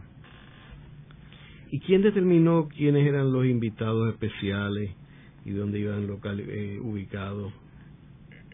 [1.71, 4.91] ¿Y quién determinó quiénes eran los invitados especiales
[5.45, 7.53] y dónde iban local, eh, ubicados?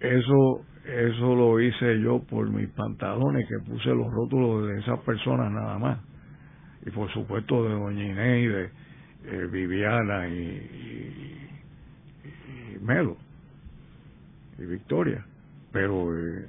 [0.02, 5.52] Eso eso lo hice yo por mis pantalones que puse los rótulos de esas personas
[5.52, 6.15] nada más
[6.86, 8.70] y por supuesto de doña Inés y de
[9.26, 11.42] eh, Viviana y,
[12.82, 13.18] Melo
[14.60, 15.26] y Victoria.
[15.72, 16.46] Pero eh,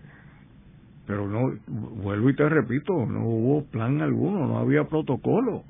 [1.07, 5.65] pero no vuelvo y te repito no hubo plan alguno no había protocolo.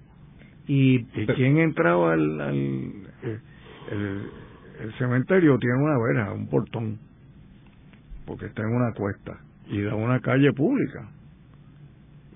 [0.69, 3.39] Y, quién entraba al, al eh,
[3.93, 4.31] el,
[4.81, 6.99] el cementerio tiene una vera un portón
[8.27, 11.09] porque está en una cuesta y da una calle pública.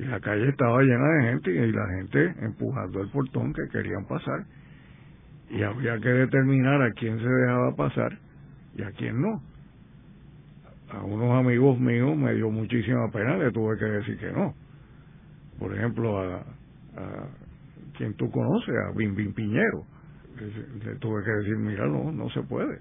[0.01, 4.07] Y la calle estaba llena de gente y la gente empujando el portón que querían
[4.07, 4.47] pasar.
[5.51, 8.19] Y había que determinar a quién se dejaba pasar
[8.77, 9.43] y a quién no.
[10.89, 14.55] A unos amigos míos me dio muchísima pena, le tuve que decir que no.
[15.59, 17.29] Por ejemplo, a, a
[17.99, 19.85] quien tú conoces, a Bim Bim Piñero,
[20.39, 22.79] le, le tuve que decir, mira, no, no se puede.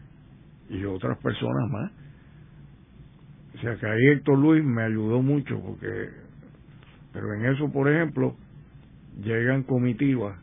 [0.70, 1.92] Y otras personas más
[3.60, 6.12] o sea que ahí Héctor Luis me ayudó mucho porque,
[7.14, 8.36] pero en eso, por ejemplo,
[9.22, 10.38] llegan comitivas.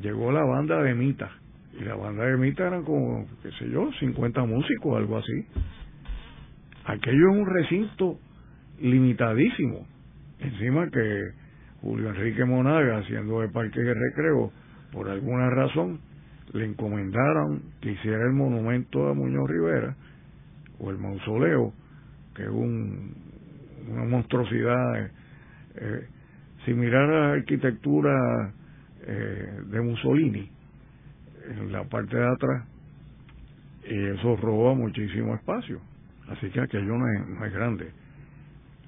[0.00, 1.30] Llegó la banda de Mita.
[1.78, 5.46] Y la banda de Mita eran como, qué sé yo, 50 músicos, algo así.
[6.84, 8.18] Aquello es un recinto
[8.80, 9.86] limitadísimo.
[10.40, 11.30] Encima que
[11.80, 14.52] Julio Enrique Monaga, haciendo el parque de recreo,
[14.92, 16.00] por alguna razón,
[16.52, 19.96] le encomendaron que hiciera el monumento a Muñoz Rivera
[20.78, 21.72] o el mausoleo,
[22.34, 23.14] que es un,
[23.88, 25.10] una monstruosidad eh,
[25.76, 26.08] eh,
[26.64, 28.52] similar la arquitectura
[29.06, 30.50] eh, de Mussolini
[31.50, 32.64] en la parte de atrás
[33.86, 35.80] y eso roba muchísimo espacio.
[36.28, 37.90] Así que aquello no es, no es grande.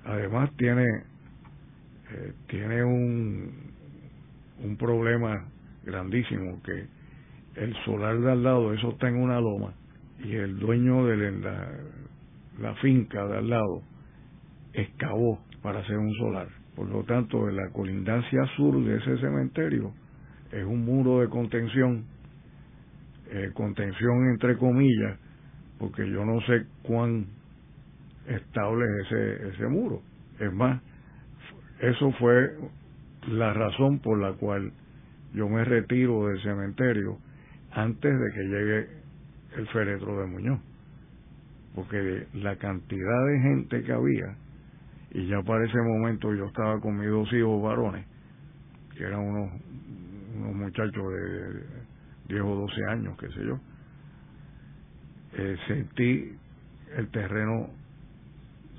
[0.05, 0.85] Además tiene
[2.13, 3.67] eh, tiene un
[4.63, 5.45] un problema
[5.85, 6.87] grandísimo que
[7.57, 9.75] el solar de al lado eso está en una loma
[10.25, 11.33] y el dueño de
[12.59, 13.83] la finca de al lado
[14.77, 19.95] excavó para hacer un solar por lo tanto la colindancia sur de ese cementerio
[20.53, 22.05] es un muro de contención,
[23.31, 25.19] eh, contención entre comillas,
[25.79, 27.27] porque yo no sé cuán
[28.29, 30.03] estable es ese, ese muro.
[30.39, 30.81] Es más,
[31.81, 32.57] eso fue
[33.29, 34.71] la razón por la cual
[35.33, 37.19] yo me retiro del cementerio
[37.73, 38.87] antes de que llegue
[39.57, 40.61] el féretro de Muñoz.
[41.75, 44.37] Porque la cantidad de gente que había,
[45.17, 48.07] y ya para ese momento yo estaba con mis dos hijos varones,
[48.95, 49.51] que eran unos
[50.37, 51.65] unos muchachos de
[52.29, 53.59] 10 o 12 años, qué sé yo,
[55.39, 56.37] eh, sentí
[56.97, 57.71] el terreno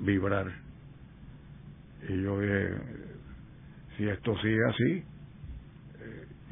[0.00, 0.46] vibrar.
[2.08, 2.68] Y yo dije,
[3.96, 5.04] si esto sigue así,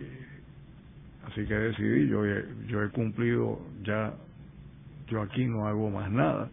[0.00, 0.26] eh,
[1.26, 2.24] así que decidí, yo
[2.66, 4.14] yo he cumplido ya,
[5.06, 6.50] yo aquí no hago más nada,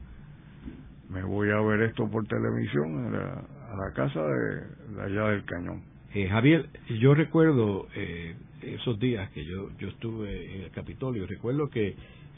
[1.09, 5.93] me voy a ver esto por televisión a la, casa de, de allá del cañón
[6.15, 11.71] eh, Javier, yo recuerdo eh, esos días que yo, yo estuve en el Capitolio, recuerdo
[11.71, 11.95] que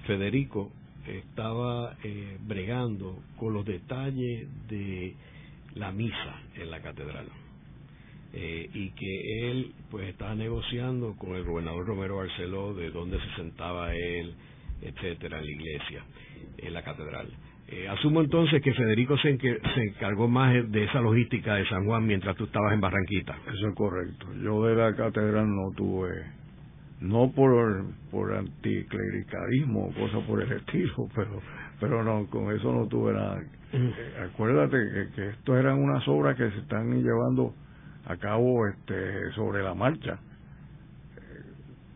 [0.07, 0.71] Federico
[1.05, 5.13] estaba eh, bregando con los detalles de
[5.73, 7.27] la misa en la catedral.
[8.33, 13.93] y que él pues estaba negociando con el gobernador Romero Barceló de dónde se sentaba
[13.93, 14.35] él,
[14.81, 16.03] etcétera, en la iglesia,
[16.57, 17.27] en la catedral.
[17.67, 22.05] Eh, asumo entonces que Federico se, se encargó más de esa logística de San Juan
[22.05, 23.35] mientras tú estabas en Barranquita.
[23.51, 24.27] Eso es correcto.
[24.35, 26.11] Yo de la catedral no tuve,
[27.01, 31.41] no por, por anticlericalismo o cosas por el estilo, pero,
[31.79, 33.41] pero no, con eso no tuve nada.
[33.73, 37.55] Eh, acuérdate que, que esto eran unas obras que se están llevando
[38.05, 40.19] a cabo este, sobre la marcha.
[41.17, 41.41] Eh,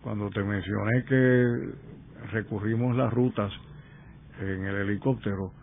[0.01, 1.69] cuando te mencioné que
[2.31, 3.51] recurrimos las rutas
[4.41, 5.53] en el helicóptero,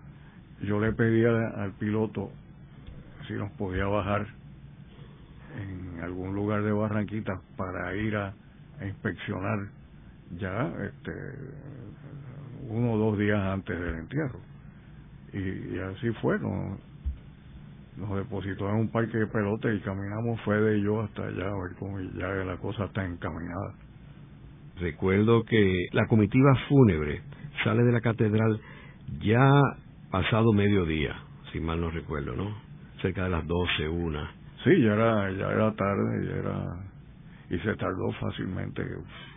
[0.62, 2.30] yo le pedía al piloto
[3.26, 4.26] si nos podía bajar
[5.56, 8.34] en algún lugar de Barranquita para ir a,
[8.84, 9.70] inspeccionar
[10.38, 11.12] ya este
[12.68, 14.38] uno o dos días antes del entierro.
[15.32, 16.78] Y, así fue nos,
[17.96, 21.62] nos depositó en un parque de pelotas y caminamos fue de yo hasta allá a
[21.62, 23.74] ver cómo ya la cosa está encaminada.
[24.78, 27.22] Recuerdo que la comitiva fúnebre
[27.64, 28.60] sale de la catedral
[29.20, 29.62] ya
[30.22, 31.14] pasado mediodía,
[31.52, 32.50] si mal no recuerdo, ¿no?
[33.02, 34.32] Cerca de las doce, una.
[34.64, 36.76] Sí, ya era, ya era tarde, ya era,
[37.50, 38.82] y se tardó fácilmente,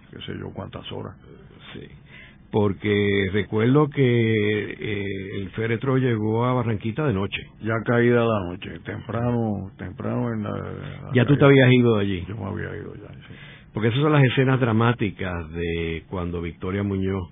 [0.10, 1.18] qué sé yo, cuántas horas.
[1.74, 1.86] Sí,
[2.50, 7.42] porque recuerdo que eh, el féretro llegó a Barranquita de noche.
[7.62, 11.12] Ya caída la noche, temprano, temprano en la...
[11.14, 12.26] ya tú te habías ido de allí.
[12.26, 13.34] Yo me había ido ya, sí.
[13.74, 17.30] Porque esas son las escenas dramáticas de cuando Victoria Muñoz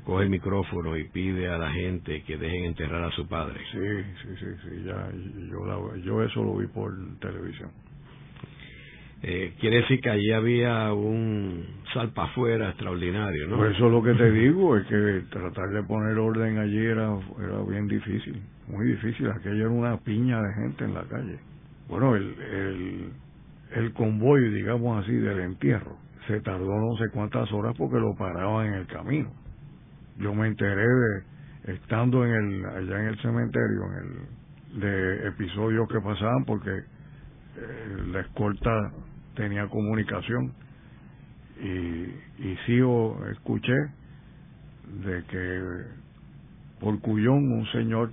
[0.00, 3.60] coge el micrófono y pide a la gente que dejen enterrar a su padre.
[3.70, 3.78] Sí,
[4.22, 5.08] sí, sí, sí ya,
[5.50, 7.70] yo, yo eso lo vi por televisión.
[9.22, 11.64] Eh, quiere decir que allí había un
[11.94, 13.56] salpa afuera extraordinario, ¿no?
[13.56, 17.16] Pues eso es lo que te digo, es que tratar de poner orden allí era,
[17.38, 19.30] era bien difícil, muy difícil.
[19.30, 21.38] Aquello era una piña de gente en la calle.
[21.88, 23.08] Bueno, el, el,
[23.76, 28.66] el convoy, digamos así, del entierro, se tardó no sé cuántas horas porque lo paraban
[28.66, 29.43] en el camino
[30.18, 31.34] yo me enteré de
[31.74, 36.70] estando en el allá en el cementerio en el de episodios que pasaban porque
[37.56, 38.92] eh, la escolta
[39.34, 40.52] tenía comunicación.
[41.60, 42.24] Y,
[42.66, 42.80] sí
[43.30, 43.74] escuché
[45.04, 45.84] de que
[46.80, 48.10] por Cuyón un señor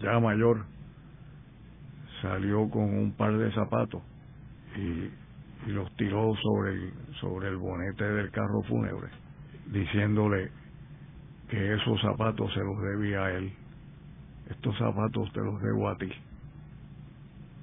[0.00, 0.64] ya mayor
[2.22, 4.02] salió con un par de zapatos
[4.76, 5.10] y,
[5.68, 9.08] y los tiró sobre el, sobre el bonete del carro fúnebre
[9.72, 10.50] diciéndole
[11.48, 13.52] que esos zapatos se los debía a él.
[14.50, 16.10] Estos zapatos te los debo a ti.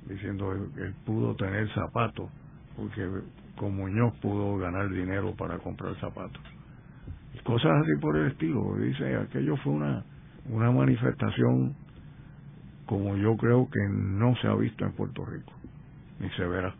[0.08, 2.30] Diciendo que él pudo tener zapatos
[2.76, 3.08] porque
[3.58, 6.42] con Muñoz pudo ganar dinero para comprar zapatos.
[7.34, 8.76] Y cosas así por el estilo.
[8.78, 10.04] Dice, aquello fue una,
[10.50, 11.76] una manifestación
[12.86, 15.54] como yo creo que no se ha visto en Puerto Rico,
[16.20, 16.74] ni se verá.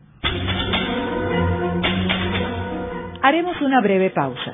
[3.24, 4.54] Haremos una breve pausa,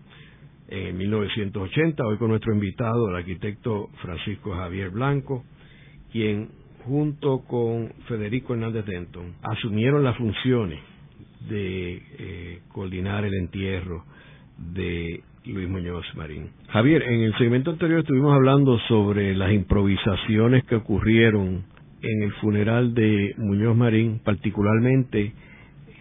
[0.71, 5.43] en 1980, hoy con nuestro invitado, el arquitecto Francisco Javier Blanco,
[6.11, 6.49] quien
[6.85, 10.79] junto con Federico Hernández Denton asumieron las funciones
[11.49, 14.05] de eh, coordinar el entierro
[14.57, 16.51] de Luis Muñoz Marín.
[16.69, 21.65] Javier, en el segmento anterior estuvimos hablando sobre las improvisaciones que ocurrieron
[22.01, 25.33] en el funeral de Muñoz Marín, particularmente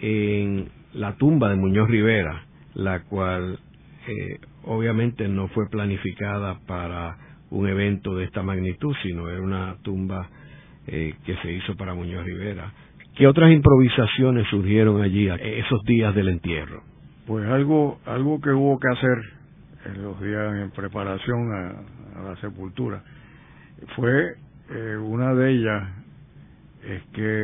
[0.00, 2.44] en la tumba de Muñoz Rivera,
[2.74, 3.58] la cual
[4.06, 7.16] eh, obviamente no fue planificada para
[7.50, 10.28] un evento de esta magnitud, sino era una tumba
[10.86, 12.72] eh, que se hizo para Muñoz Rivera.
[13.16, 16.82] ¿Qué otras improvisaciones surgieron allí esos días del entierro?
[17.26, 19.18] Pues algo, algo que hubo que hacer
[19.86, 23.02] en los días en preparación a, la sepultura
[23.96, 24.34] fue
[24.70, 25.88] eh, una de ellas
[26.84, 27.42] es que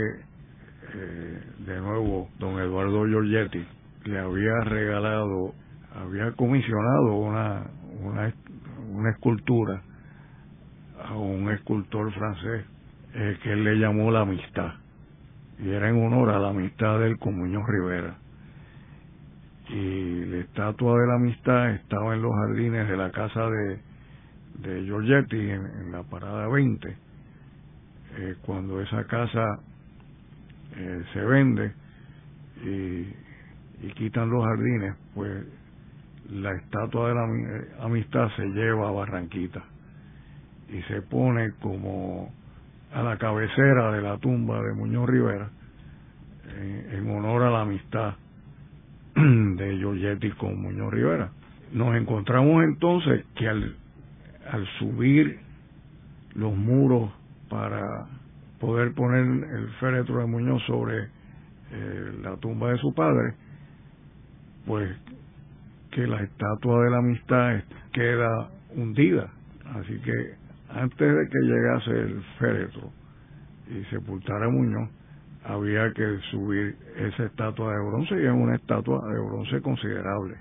[0.94, 3.64] eh, de nuevo don Eduardo Giorgetti
[4.04, 5.54] le había regalado
[5.96, 7.64] había comisionado una,
[8.00, 8.32] una,
[8.90, 9.82] una escultura
[11.04, 12.64] a un escultor francés
[13.14, 14.74] eh, que él le llamó la amistad.
[15.58, 18.16] Y era en honor a la amistad del con Muñoz Rivera.
[19.68, 23.80] Y la estatua de la amistad estaba en los jardines de la casa de,
[24.60, 29.60] de Giorgetti en, la parada 20 eh, cuando esa casa
[30.76, 31.72] eh, se vende
[32.62, 35.44] y quitan los jardines pues
[36.30, 39.62] la estatua de la amistad se lleva a Barranquita
[40.68, 42.32] y se pone como
[42.92, 45.50] a la cabecera de la tumba de Muñoz Rivera
[46.58, 48.14] en, honor a la amistad
[49.14, 51.30] de Giorgetti con Muñoz Rivera.
[51.72, 53.76] Nos encontramos entonces que al,
[54.50, 55.38] al subir
[56.34, 57.10] los muros
[57.48, 58.06] para
[58.60, 61.08] poder poner el féretro de Muñoz sobre
[61.72, 63.34] eh, la tumba de su padre,
[64.66, 64.96] pues
[65.96, 69.30] que la estatua de la amistad queda hundida.
[69.76, 70.34] Así que
[70.68, 72.92] antes de que llegase el féretro
[73.70, 74.90] y sepultara a Muñoz,
[75.44, 80.36] había que subir esa estatua de bronce y es una estatua de bronce considerable.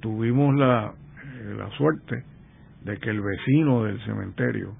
[0.00, 0.94] Tuvimos la,
[1.34, 2.24] eh, la suerte
[2.82, 4.74] de que el vecino del cementerio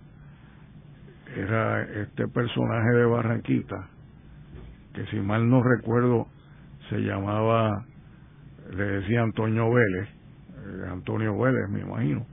[1.36, 3.90] era este personaje de Barranquita,
[4.94, 6.28] que si mal no recuerdo
[6.88, 7.84] se llamaba
[8.74, 12.26] le decía Antonio Vélez, eh, Antonio Vélez me imagino,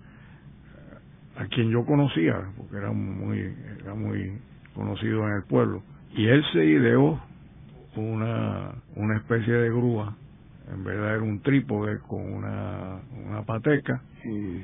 [1.37, 3.39] a quien yo conocía, porque era muy,
[3.81, 4.39] era muy
[4.75, 5.83] conocido en el pueblo,
[6.15, 7.19] y él se ideó
[7.95, 10.15] una, una especie de grúa,
[10.71, 14.61] en verdad era un trípode con una, una pateca, y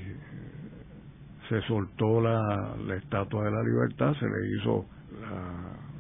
[1.50, 4.86] se soltó la, la estatua de la libertad, se le hizo,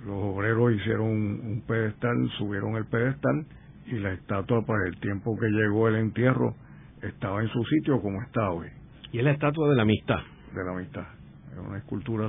[0.05, 3.45] los obreros hicieron un pedestal, subieron el pedestal,
[3.91, 6.55] y la estatua para el tiempo que llegó el entierro
[7.01, 8.67] estaba en su sitio como está hoy.
[9.11, 10.19] ¿Y es la estatua de la amistad?
[10.53, 11.07] De la amistad.
[11.51, 12.27] Era una escultura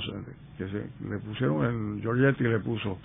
[0.57, 2.99] que se, le pusieron, el Giorgetti le puso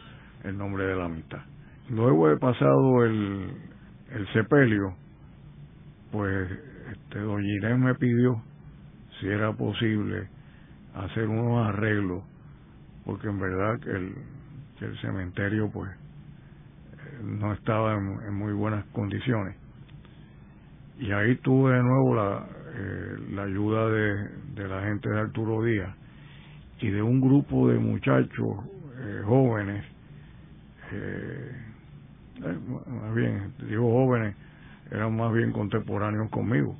[0.43, 1.41] el nombre de la amistad.
[1.89, 3.49] Luego de pasado el,
[4.11, 4.95] el sepelio,
[6.11, 6.49] pues
[6.91, 8.41] este, don Ginés me pidió
[9.19, 10.29] si era posible
[10.93, 12.23] hacer unos arreglos,
[13.05, 14.15] porque en verdad que el,
[14.79, 15.91] que el cementerio pues
[17.25, 19.55] no estaba en, muy buenas condiciones.
[20.99, 25.93] Y ahí tuve de nuevo la, eh, la ayuda de, la gente de Arturo Díaz
[26.79, 28.57] y de un grupo de muchachos
[28.99, 29.83] eh, jóvenes,
[30.91, 31.51] eh,
[32.39, 34.35] más bien, digo jóvenes,
[34.91, 36.77] eran más bien contemporáneos conmigo.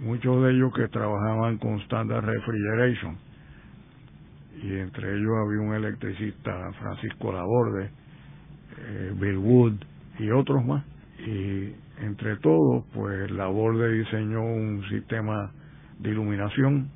[0.00, 3.16] muchos de ellos que trabajaban con Standard Refrigeration
[4.62, 7.90] y entre ellos había un electricista Francisco Laborde
[8.78, 9.74] eh, Bill Wood
[10.18, 10.84] y otros más.
[11.26, 15.52] Y entre todos, pues la Borde diseñó un sistema
[15.98, 16.90] de iluminación,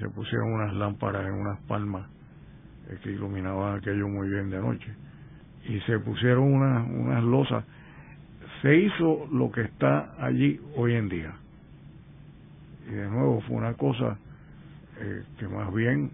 [0.00, 2.06] se pusieron unas lámparas en unas palmas
[2.90, 4.88] es que iluminaban aquello muy bien de noche.
[5.68, 7.64] Y se pusieron unas, unas losas.
[8.62, 11.34] Se hizo lo que está allí hoy en día.
[12.88, 14.18] Y de nuevo fue una cosa
[15.00, 16.10] eh, que más bien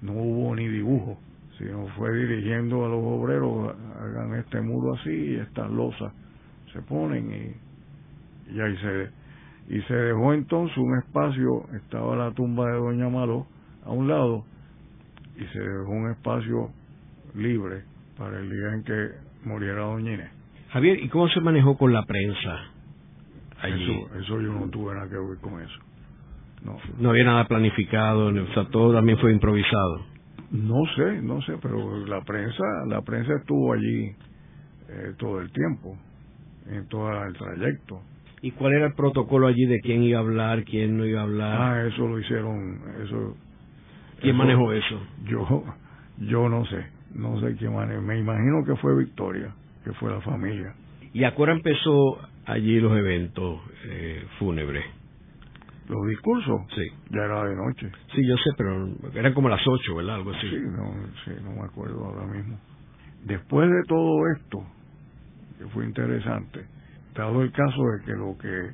[0.00, 1.18] no hubo ni dibujo,
[1.62, 6.12] sino fue dirigiendo a los obreros, hagan este muro así y estas losas
[6.72, 9.10] se ponen y, y ahí se
[9.68, 13.46] y se dejó entonces un espacio, estaba la tumba de Doña Malo
[13.86, 14.44] a un lado
[15.36, 16.70] y se dejó un espacio
[17.34, 17.84] libre
[18.18, 19.10] para el día en que
[19.44, 20.30] muriera Doña Inés.
[20.70, 22.60] Javier, ¿y cómo se manejó con la prensa
[23.60, 23.84] allí?
[23.84, 25.78] Eso, eso yo no tuve nada que ver con eso.
[26.64, 30.11] No, no había nada planificado, o sea, todo también fue improvisado.
[30.52, 34.14] No sé, no sé, pero la prensa, la prensa estuvo allí
[34.90, 35.96] eh, todo el tiempo,
[36.68, 38.02] en todo el trayecto.
[38.42, 41.24] ¿Y cuál era el protocolo allí de quién iba a hablar, quién no iba a
[41.24, 41.56] hablar?
[41.58, 43.36] Ah, eso lo hicieron, eso.
[44.20, 45.00] ¿Quién eso, manejó eso?
[45.24, 45.64] Yo,
[46.18, 46.84] yo no sé,
[47.14, 48.02] no sé quién manejó.
[48.02, 50.74] Me imagino que fue Victoria, que fue la familia.
[51.14, 54.84] ¿Y a qué hora empezó allí los eventos eh, fúnebres?
[55.92, 56.62] ¿Los discursos?
[56.74, 56.88] Sí.
[57.10, 57.92] Ya era de noche.
[58.14, 60.14] Sí, yo sé, pero eran como las ocho, ¿verdad?
[60.16, 60.48] Algo así.
[60.48, 62.58] Sí, no, sí, no me acuerdo ahora mismo.
[63.24, 64.64] Después de todo esto,
[65.58, 66.64] que fue interesante,
[67.14, 68.70] dado el caso de que lo que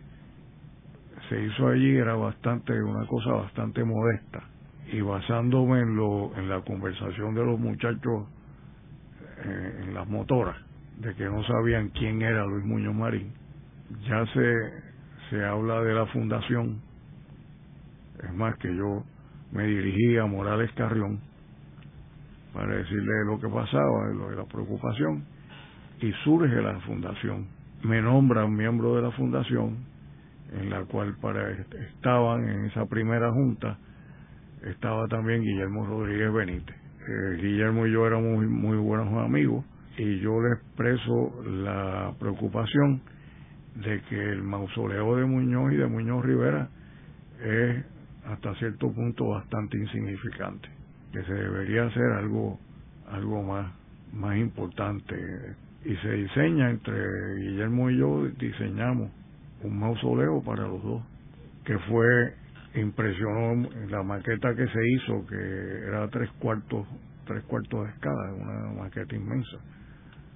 [1.28, 4.44] se hizo allí era bastante, una cosa bastante modesta,
[4.92, 8.28] y basándome en, lo, en la conversación de los muchachos
[9.44, 10.56] eh, en las motoras,
[10.98, 13.32] de que no sabían quién era Luis Muñoz Marín,
[14.08, 14.54] ya se,
[15.30, 16.87] se habla de la fundación
[18.22, 19.04] es más que yo
[19.52, 21.20] me dirigí a Morales Carrión
[22.52, 25.24] para decirle lo que pasaba, lo de la preocupación,
[26.00, 27.46] y surge la fundación.
[27.82, 29.76] Me nombran miembro de la fundación,
[30.52, 33.78] en la cual para estaban en esa primera junta,
[34.64, 36.76] estaba también Guillermo Rodríguez Benítez.
[37.08, 39.64] Eh, Guillermo y yo éramos muy, muy buenos amigos
[39.96, 43.02] y yo le expreso la preocupación
[43.76, 46.68] de que el mausoleo de Muñoz y de Muñoz Rivera
[47.42, 47.84] es
[48.28, 50.68] hasta cierto punto bastante insignificante,
[51.12, 52.58] que se debería hacer algo,
[53.10, 53.72] algo más,
[54.12, 55.16] más importante.
[55.84, 56.94] Y se diseña entre
[57.36, 59.10] Guillermo y yo, diseñamos
[59.62, 61.02] un mausoleo para los dos,
[61.64, 62.34] que fue,
[62.74, 66.86] impresionó la maqueta que se hizo, que era tres cuartos,
[67.26, 69.58] tres cuartos de escala, una maqueta inmensa,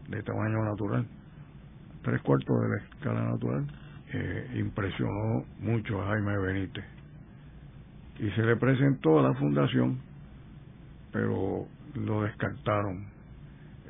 [0.09, 1.07] de tamaño natural,
[2.03, 3.67] tres cuartos de la escala natural,
[4.15, 7.02] eh, impresionó mucho a Jaime Benítez
[8.23, 9.99] y se le presentó a la fundación,
[11.11, 11.67] pero
[11.97, 13.05] lo descartaron,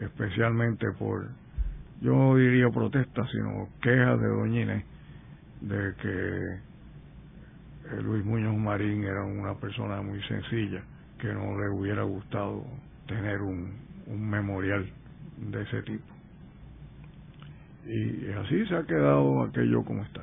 [0.00, 1.28] especialmente por,
[2.00, 4.84] yo no diría protestas, sino quejas de Doña Inés
[5.60, 6.60] de que
[8.02, 10.82] Luis Muñoz Marín era una persona muy sencilla,
[11.18, 12.64] que no le hubiera gustado
[13.06, 13.74] tener un,
[14.06, 14.88] un memorial
[15.36, 16.14] de ese tipo.
[17.84, 20.22] Y así se ha quedado aquello como está.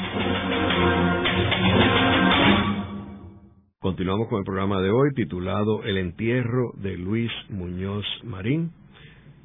[3.81, 8.69] Continuamos con el programa de hoy titulado El entierro de Luis Muñoz Marín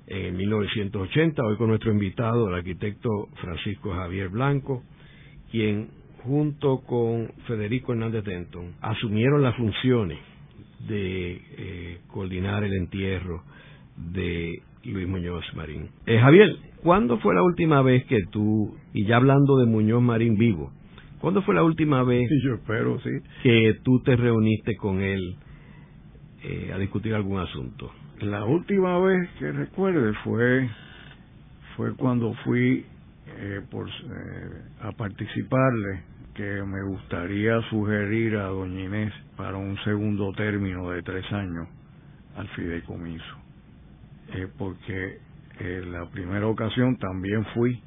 [0.08, 3.08] en 1980, hoy con nuestro invitado, el arquitecto
[3.40, 4.82] Francisco Javier Blanco,
[5.50, 5.88] quien
[6.22, 10.18] junto con Federico Hernández Denton asumieron las funciones
[10.86, 13.42] de eh, coordinar el entierro
[13.96, 15.88] de Luis Muñoz Marín.
[16.04, 20.36] Eh, Javier, ¿cuándo fue la última vez que tú, y ya hablando de Muñoz Marín
[20.36, 20.72] vivo,
[21.26, 23.10] ¿Cuándo fue la última vez yo espero, sí.
[23.42, 25.34] que tú te reuniste con él
[26.44, 27.90] eh, a discutir algún asunto?
[28.20, 30.70] La última vez que recuerde fue
[31.76, 32.86] fue cuando fui
[33.38, 33.92] eh, por, eh,
[34.82, 36.02] a participarle
[36.32, 41.66] que me gustaría sugerir a doña Inés para un segundo término de tres años
[42.36, 43.36] al fideicomiso.
[44.32, 45.18] Eh, porque
[45.58, 47.82] en la primera ocasión también fui,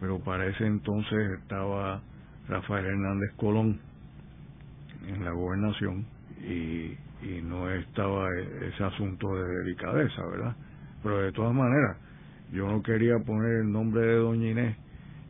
[0.00, 2.02] pero para ese entonces estaba
[2.48, 3.78] Rafael Hernández Colón
[5.06, 6.06] en la gobernación
[6.42, 6.96] y,
[7.42, 10.56] no estaba ese asunto de delicadeza, ¿verdad?
[11.02, 11.96] Pero de todas maneras,
[12.52, 14.76] yo no quería poner el nombre de Doña Inés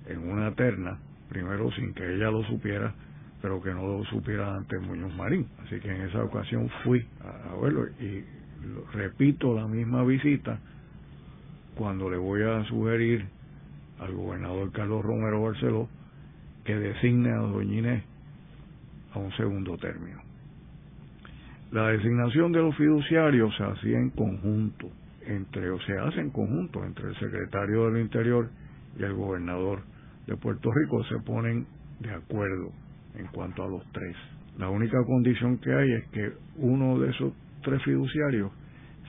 [0.07, 0.99] en una terna,
[1.29, 2.93] primero sin que ella lo supiera,
[3.41, 5.47] pero que no lo supiera antes Muñoz Marín.
[5.64, 8.25] Así que en esa ocasión fui a verlo y
[8.93, 10.59] repito la misma visita
[11.75, 13.27] cuando le voy a sugerir
[14.01, 15.89] al gobernador Carlos Romero Barceló
[16.69, 18.05] que designe a Doña Inés
[19.14, 20.21] a un segundo término.
[21.73, 24.91] La designación de los fiduciarios se hacía en conjunto,
[25.25, 28.51] entre, o se hace en conjunto entre el secretario del Interior
[28.99, 29.81] y el gobernador
[30.27, 31.66] de Puerto Rico, se ponen
[32.01, 32.71] de acuerdo
[33.14, 34.14] en cuanto a los tres.
[34.59, 38.53] La única condición que hay es que uno de esos tres fiduciarios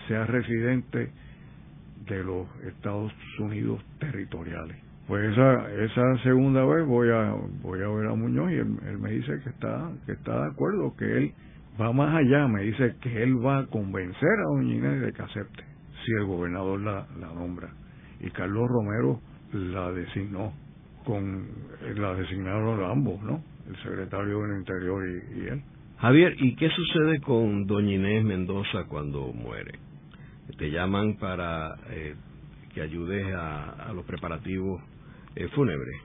[0.08, 1.12] sea residente
[2.08, 4.89] de los Estados Unidos territoriales.
[5.10, 7.34] Pues esa, esa segunda vez voy a
[7.64, 10.96] voy a ver a Muñoz y él, me dice que está que está de acuerdo,
[10.96, 11.34] que él
[11.82, 15.24] va más allá, me dice que él va a convencer a Doña Inés de que
[15.24, 15.64] acepte
[16.06, 17.70] si el gobernador la, la nombra.
[18.20, 19.20] Y Carlos Romero
[19.52, 20.54] la designó,
[21.04, 21.48] con
[21.96, 23.42] la designaron ambos, ¿no?
[23.68, 25.64] El secretario del Interior y, él.
[25.98, 29.72] Javier, ¿y qué sucede con Doña Inés Mendoza cuando muere?
[30.56, 32.14] Te llaman para eh,
[32.76, 34.82] que ayudes a, los preparativos
[35.36, 36.02] eh, fúnebres.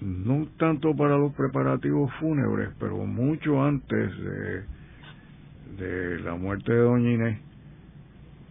[0.00, 4.62] No tanto para los preparativos fúnebres, pero mucho antes de,
[5.78, 7.38] de la muerte de Doña Inés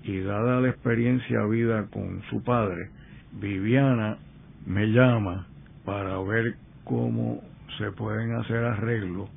[0.04, 2.90] y dada la experiencia vida con su padre,
[3.34, 4.18] Viviana
[4.66, 5.48] me llama
[5.86, 7.42] para ver cómo
[7.78, 9.30] se pueden hacer arreglos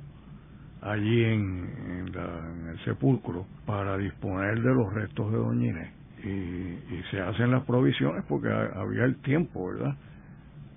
[0.81, 2.11] allí en,
[2.69, 5.94] el sepulcro para disponer de los restos de Doña Inés.
[6.25, 9.95] Y, se hacen las provisiones porque había el tiempo, ¿verdad?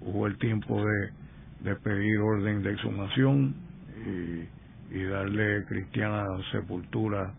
[0.03, 0.85] Hubo el tiempo
[1.63, 3.55] de, pedir orden de exhumación
[4.05, 7.33] y, y darle cristiana sepultura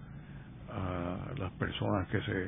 [0.72, 2.44] a las personas que se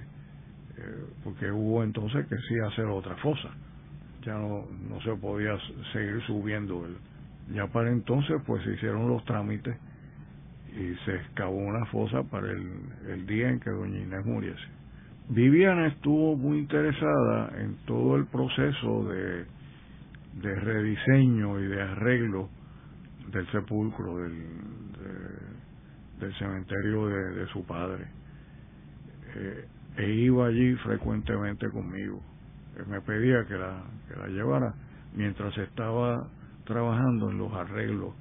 [0.78, 3.50] eh, porque hubo entonces que sí hacer otra fosa.
[4.26, 5.58] Ya no, no se podía
[5.94, 6.98] seguir subiendo el,
[7.54, 9.76] ya para entonces pues se hicieron los trámites
[10.74, 12.68] y se excavó una fosa para el,
[13.10, 14.81] el día en que doña Inés muriese
[15.30, 19.46] Viviana estuvo muy interesada en todo el proceso de,
[20.42, 22.50] de rediseño y de arreglo
[23.32, 24.44] del sepulcro del,
[26.20, 28.06] del cementerio de, de su padre
[29.36, 29.66] eh,
[29.98, 32.22] e iba allí frecuentemente conmigo.
[32.88, 34.74] me pedía que la, que la llevara
[35.14, 36.28] mientras estaba
[36.66, 38.14] trabajando en los arreglos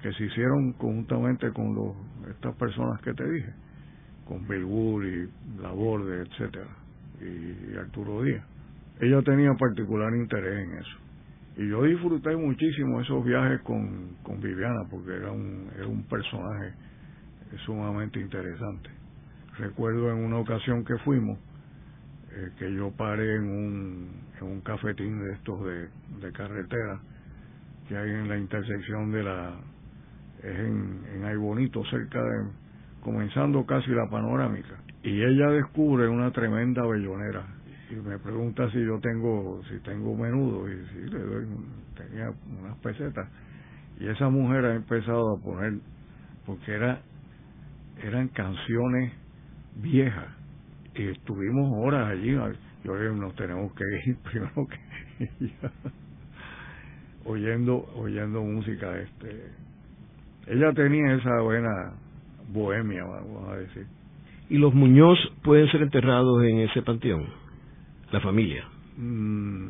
[0.00, 1.94] que se hicieron conjuntamente con los,
[2.28, 3.54] estas personas que te dije,
[4.24, 6.68] con Wood y Laborde, etcétera,
[7.20, 8.44] y, Arturo Díaz.
[9.00, 10.96] Ella tenía particular interés en eso.
[11.56, 16.72] Y yo disfruté muchísimo esos viajes con, con Viviana porque era un, era un personaje
[17.66, 18.90] sumamente interesante.
[19.58, 21.38] Recuerdo en una ocasión que fuimos,
[22.30, 24.10] eh, que yo paré en un,
[24.40, 25.88] en un cafetín de estos de,
[26.26, 27.00] de carretera
[27.88, 29.54] que hay en la intersección de la
[30.42, 32.61] es en, en Ay Bonito cerca de
[33.02, 37.44] comenzando casi la panorámica y ella descubre una tremenda bellonera.
[37.90, 41.46] Y me pregunta si yo tengo si tengo menudo y si le doy
[41.94, 42.30] tenía
[42.60, 43.28] unas pesetas.
[44.00, 45.74] Y esa mujer ha empezado a poner
[46.46, 47.00] porque era
[48.02, 49.12] eran canciones
[49.76, 50.28] vieja
[50.94, 52.32] y estuvimos horas allí
[52.84, 55.52] yo le nos tenemos que ir primero que
[57.24, 59.52] oyendo oyendo música este
[60.46, 61.92] ella tenía esa buena
[62.48, 63.86] bohemia vamos a decir.
[64.48, 67.26] Y los Muñoz pueden ser enterrados en ese panteón
[68.10, 68.64] la familia.
[68.96, 69.68] Mm,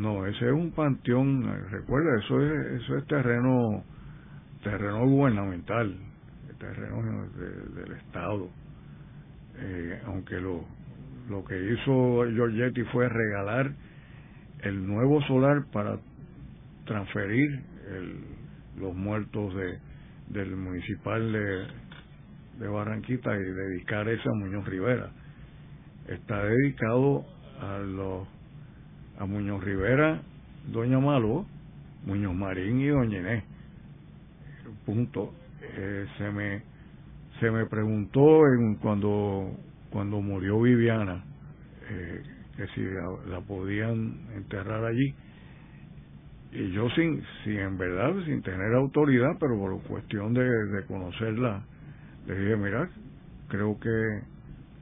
[0.00, 3.82] no ese es un panteón recuerda eso es eso es terreno
[4.62, 5.96] terreno gubernamental
[6.58, 7.26] terreno
[7.76, 8.48] del estado.
[9.60, 10.64] Eh, aunque lo,
[11.28, 13.72] lo que hizo Giorgetti fue regalar
[14.60, 15.98] el nuevo solar para
[16.84, 18.20] transferir el,
[18.80, 19.78] los muertos de,
[20.30, 21.66] del municipal de,
[22.58, 25.10] de Barranquita y dedicar ese a Muñoz Rivera.
[26.08, 27.24] Está dedicado
[27.60, 28.28] a los
[29.18, 30.22] a Muñoz Rivera,
[30.70, 31.44] Doña Malo,
[32.04, 33.44] Muñoz Marín y Doña Inés.
[34.86, 35.34] Punto.
[35.60, 36.62] Eh, se me
[37.40, 39.56] se me preguntó en, cuando,
[39.90, 41.24] cuando murió Viviana
[41.88, 42.22] eh,
[42.56, 42.82] que si
[43.30, 45.14] la, podían enterrar allí
[46.52, 51.62] y yo sin, sin en verdad sin tener autoridad pero por cuestión de, de conocerla
[52.26, 52.88] le dije mira
[53.48, 54.20] creo que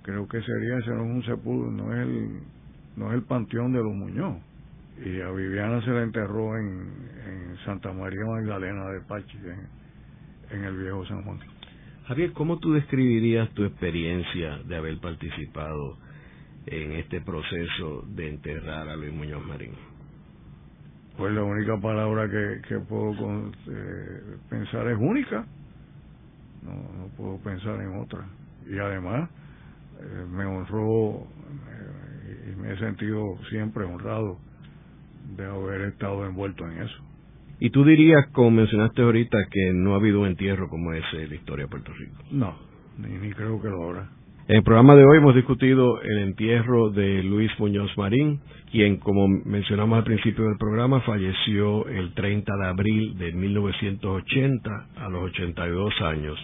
[0.02, 2.40] creo que sería ese no es un sepulcro no es el
[2.96, 4.36] no es el panteón de los Muñoz
[5.04, 6.88] y a Viviana se la enterró en,
[7.26, 11.38] en Santa María Magdalena de Pachi en, en el viejo San Juan
[12.06, 15.98] Javier, ¿cómo tú describirías tu experiencia de haber participado
[16.66, 19.72] en este proceso de enterrar a Luis Muñoz Marín?
[21.16, 23.12] Pues la única palabra que, que puedo
[23.68, 25.46] eh, pensar es única.
[26.62, 28.24] No, no puedo pensar en otra.
[28.68, 29.30] y además
[30.00, 31.26] eh, me honró
[32.46, 34.38] y me he sentido siempre honrado
[35.36, 36.96] de haber estado envuelto en eso.
[37.58, 41.30] ¿Y tú dirías, como mencionaste ahorita, que no ha habido un entierro como ese en
[41.30, 42.22] la historia de Puerto Rico?
[42.30, 42.54] No,
[42.98, 44.08] ni, creo que lo habrá.
[44.48, 48.38] En el programa de hoy hemos discutido el entierro de Luis Muñoz Marín,
[48.70, 55.08] quien, como mencionamos al principio del programa, falleció el 30 de abril de 1980 a
[55.08, 56.38] los 82 años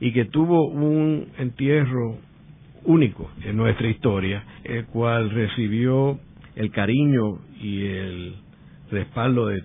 [0.00, 2.18] y que tuvo un entierro
[2.82, 6.18] único en nuestra historia, el cual recibió
[6.56, 8.34] el cariño y el
[8.90, 9.62] respaldo de,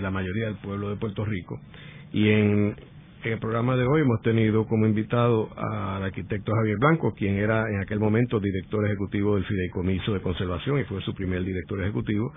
[0.00, 1.60] la mayoría del pueblo de Puerto Rico.
[2.12, 2.30] Y
[3.26, 7.68] en, el programa de hoy hemos tenido como invitado al arquitecto Javier Blanco, quien era
[7.68, 12.32] en aquel momento director ejecutivo del Fideicomiso de Conservación y fue su primer director ejecutivo,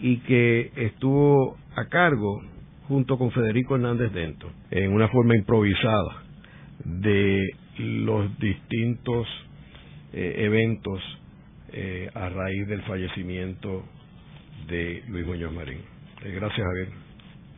[0.00, 2.42] y que estuvo a cargo
[2.88, 6.22] junto con Federico Hernández Dento, en una forma improvisada,
[6.84, 9.26] de los distintos
[10.12, 11.00] eh, eventos
[11.72, 13.84] eh, a raíz del fallecimiento
[14.68, 15.80] de Luis Muñoz Marín.
[16.22, 17.05] Eh, gracias, Javier.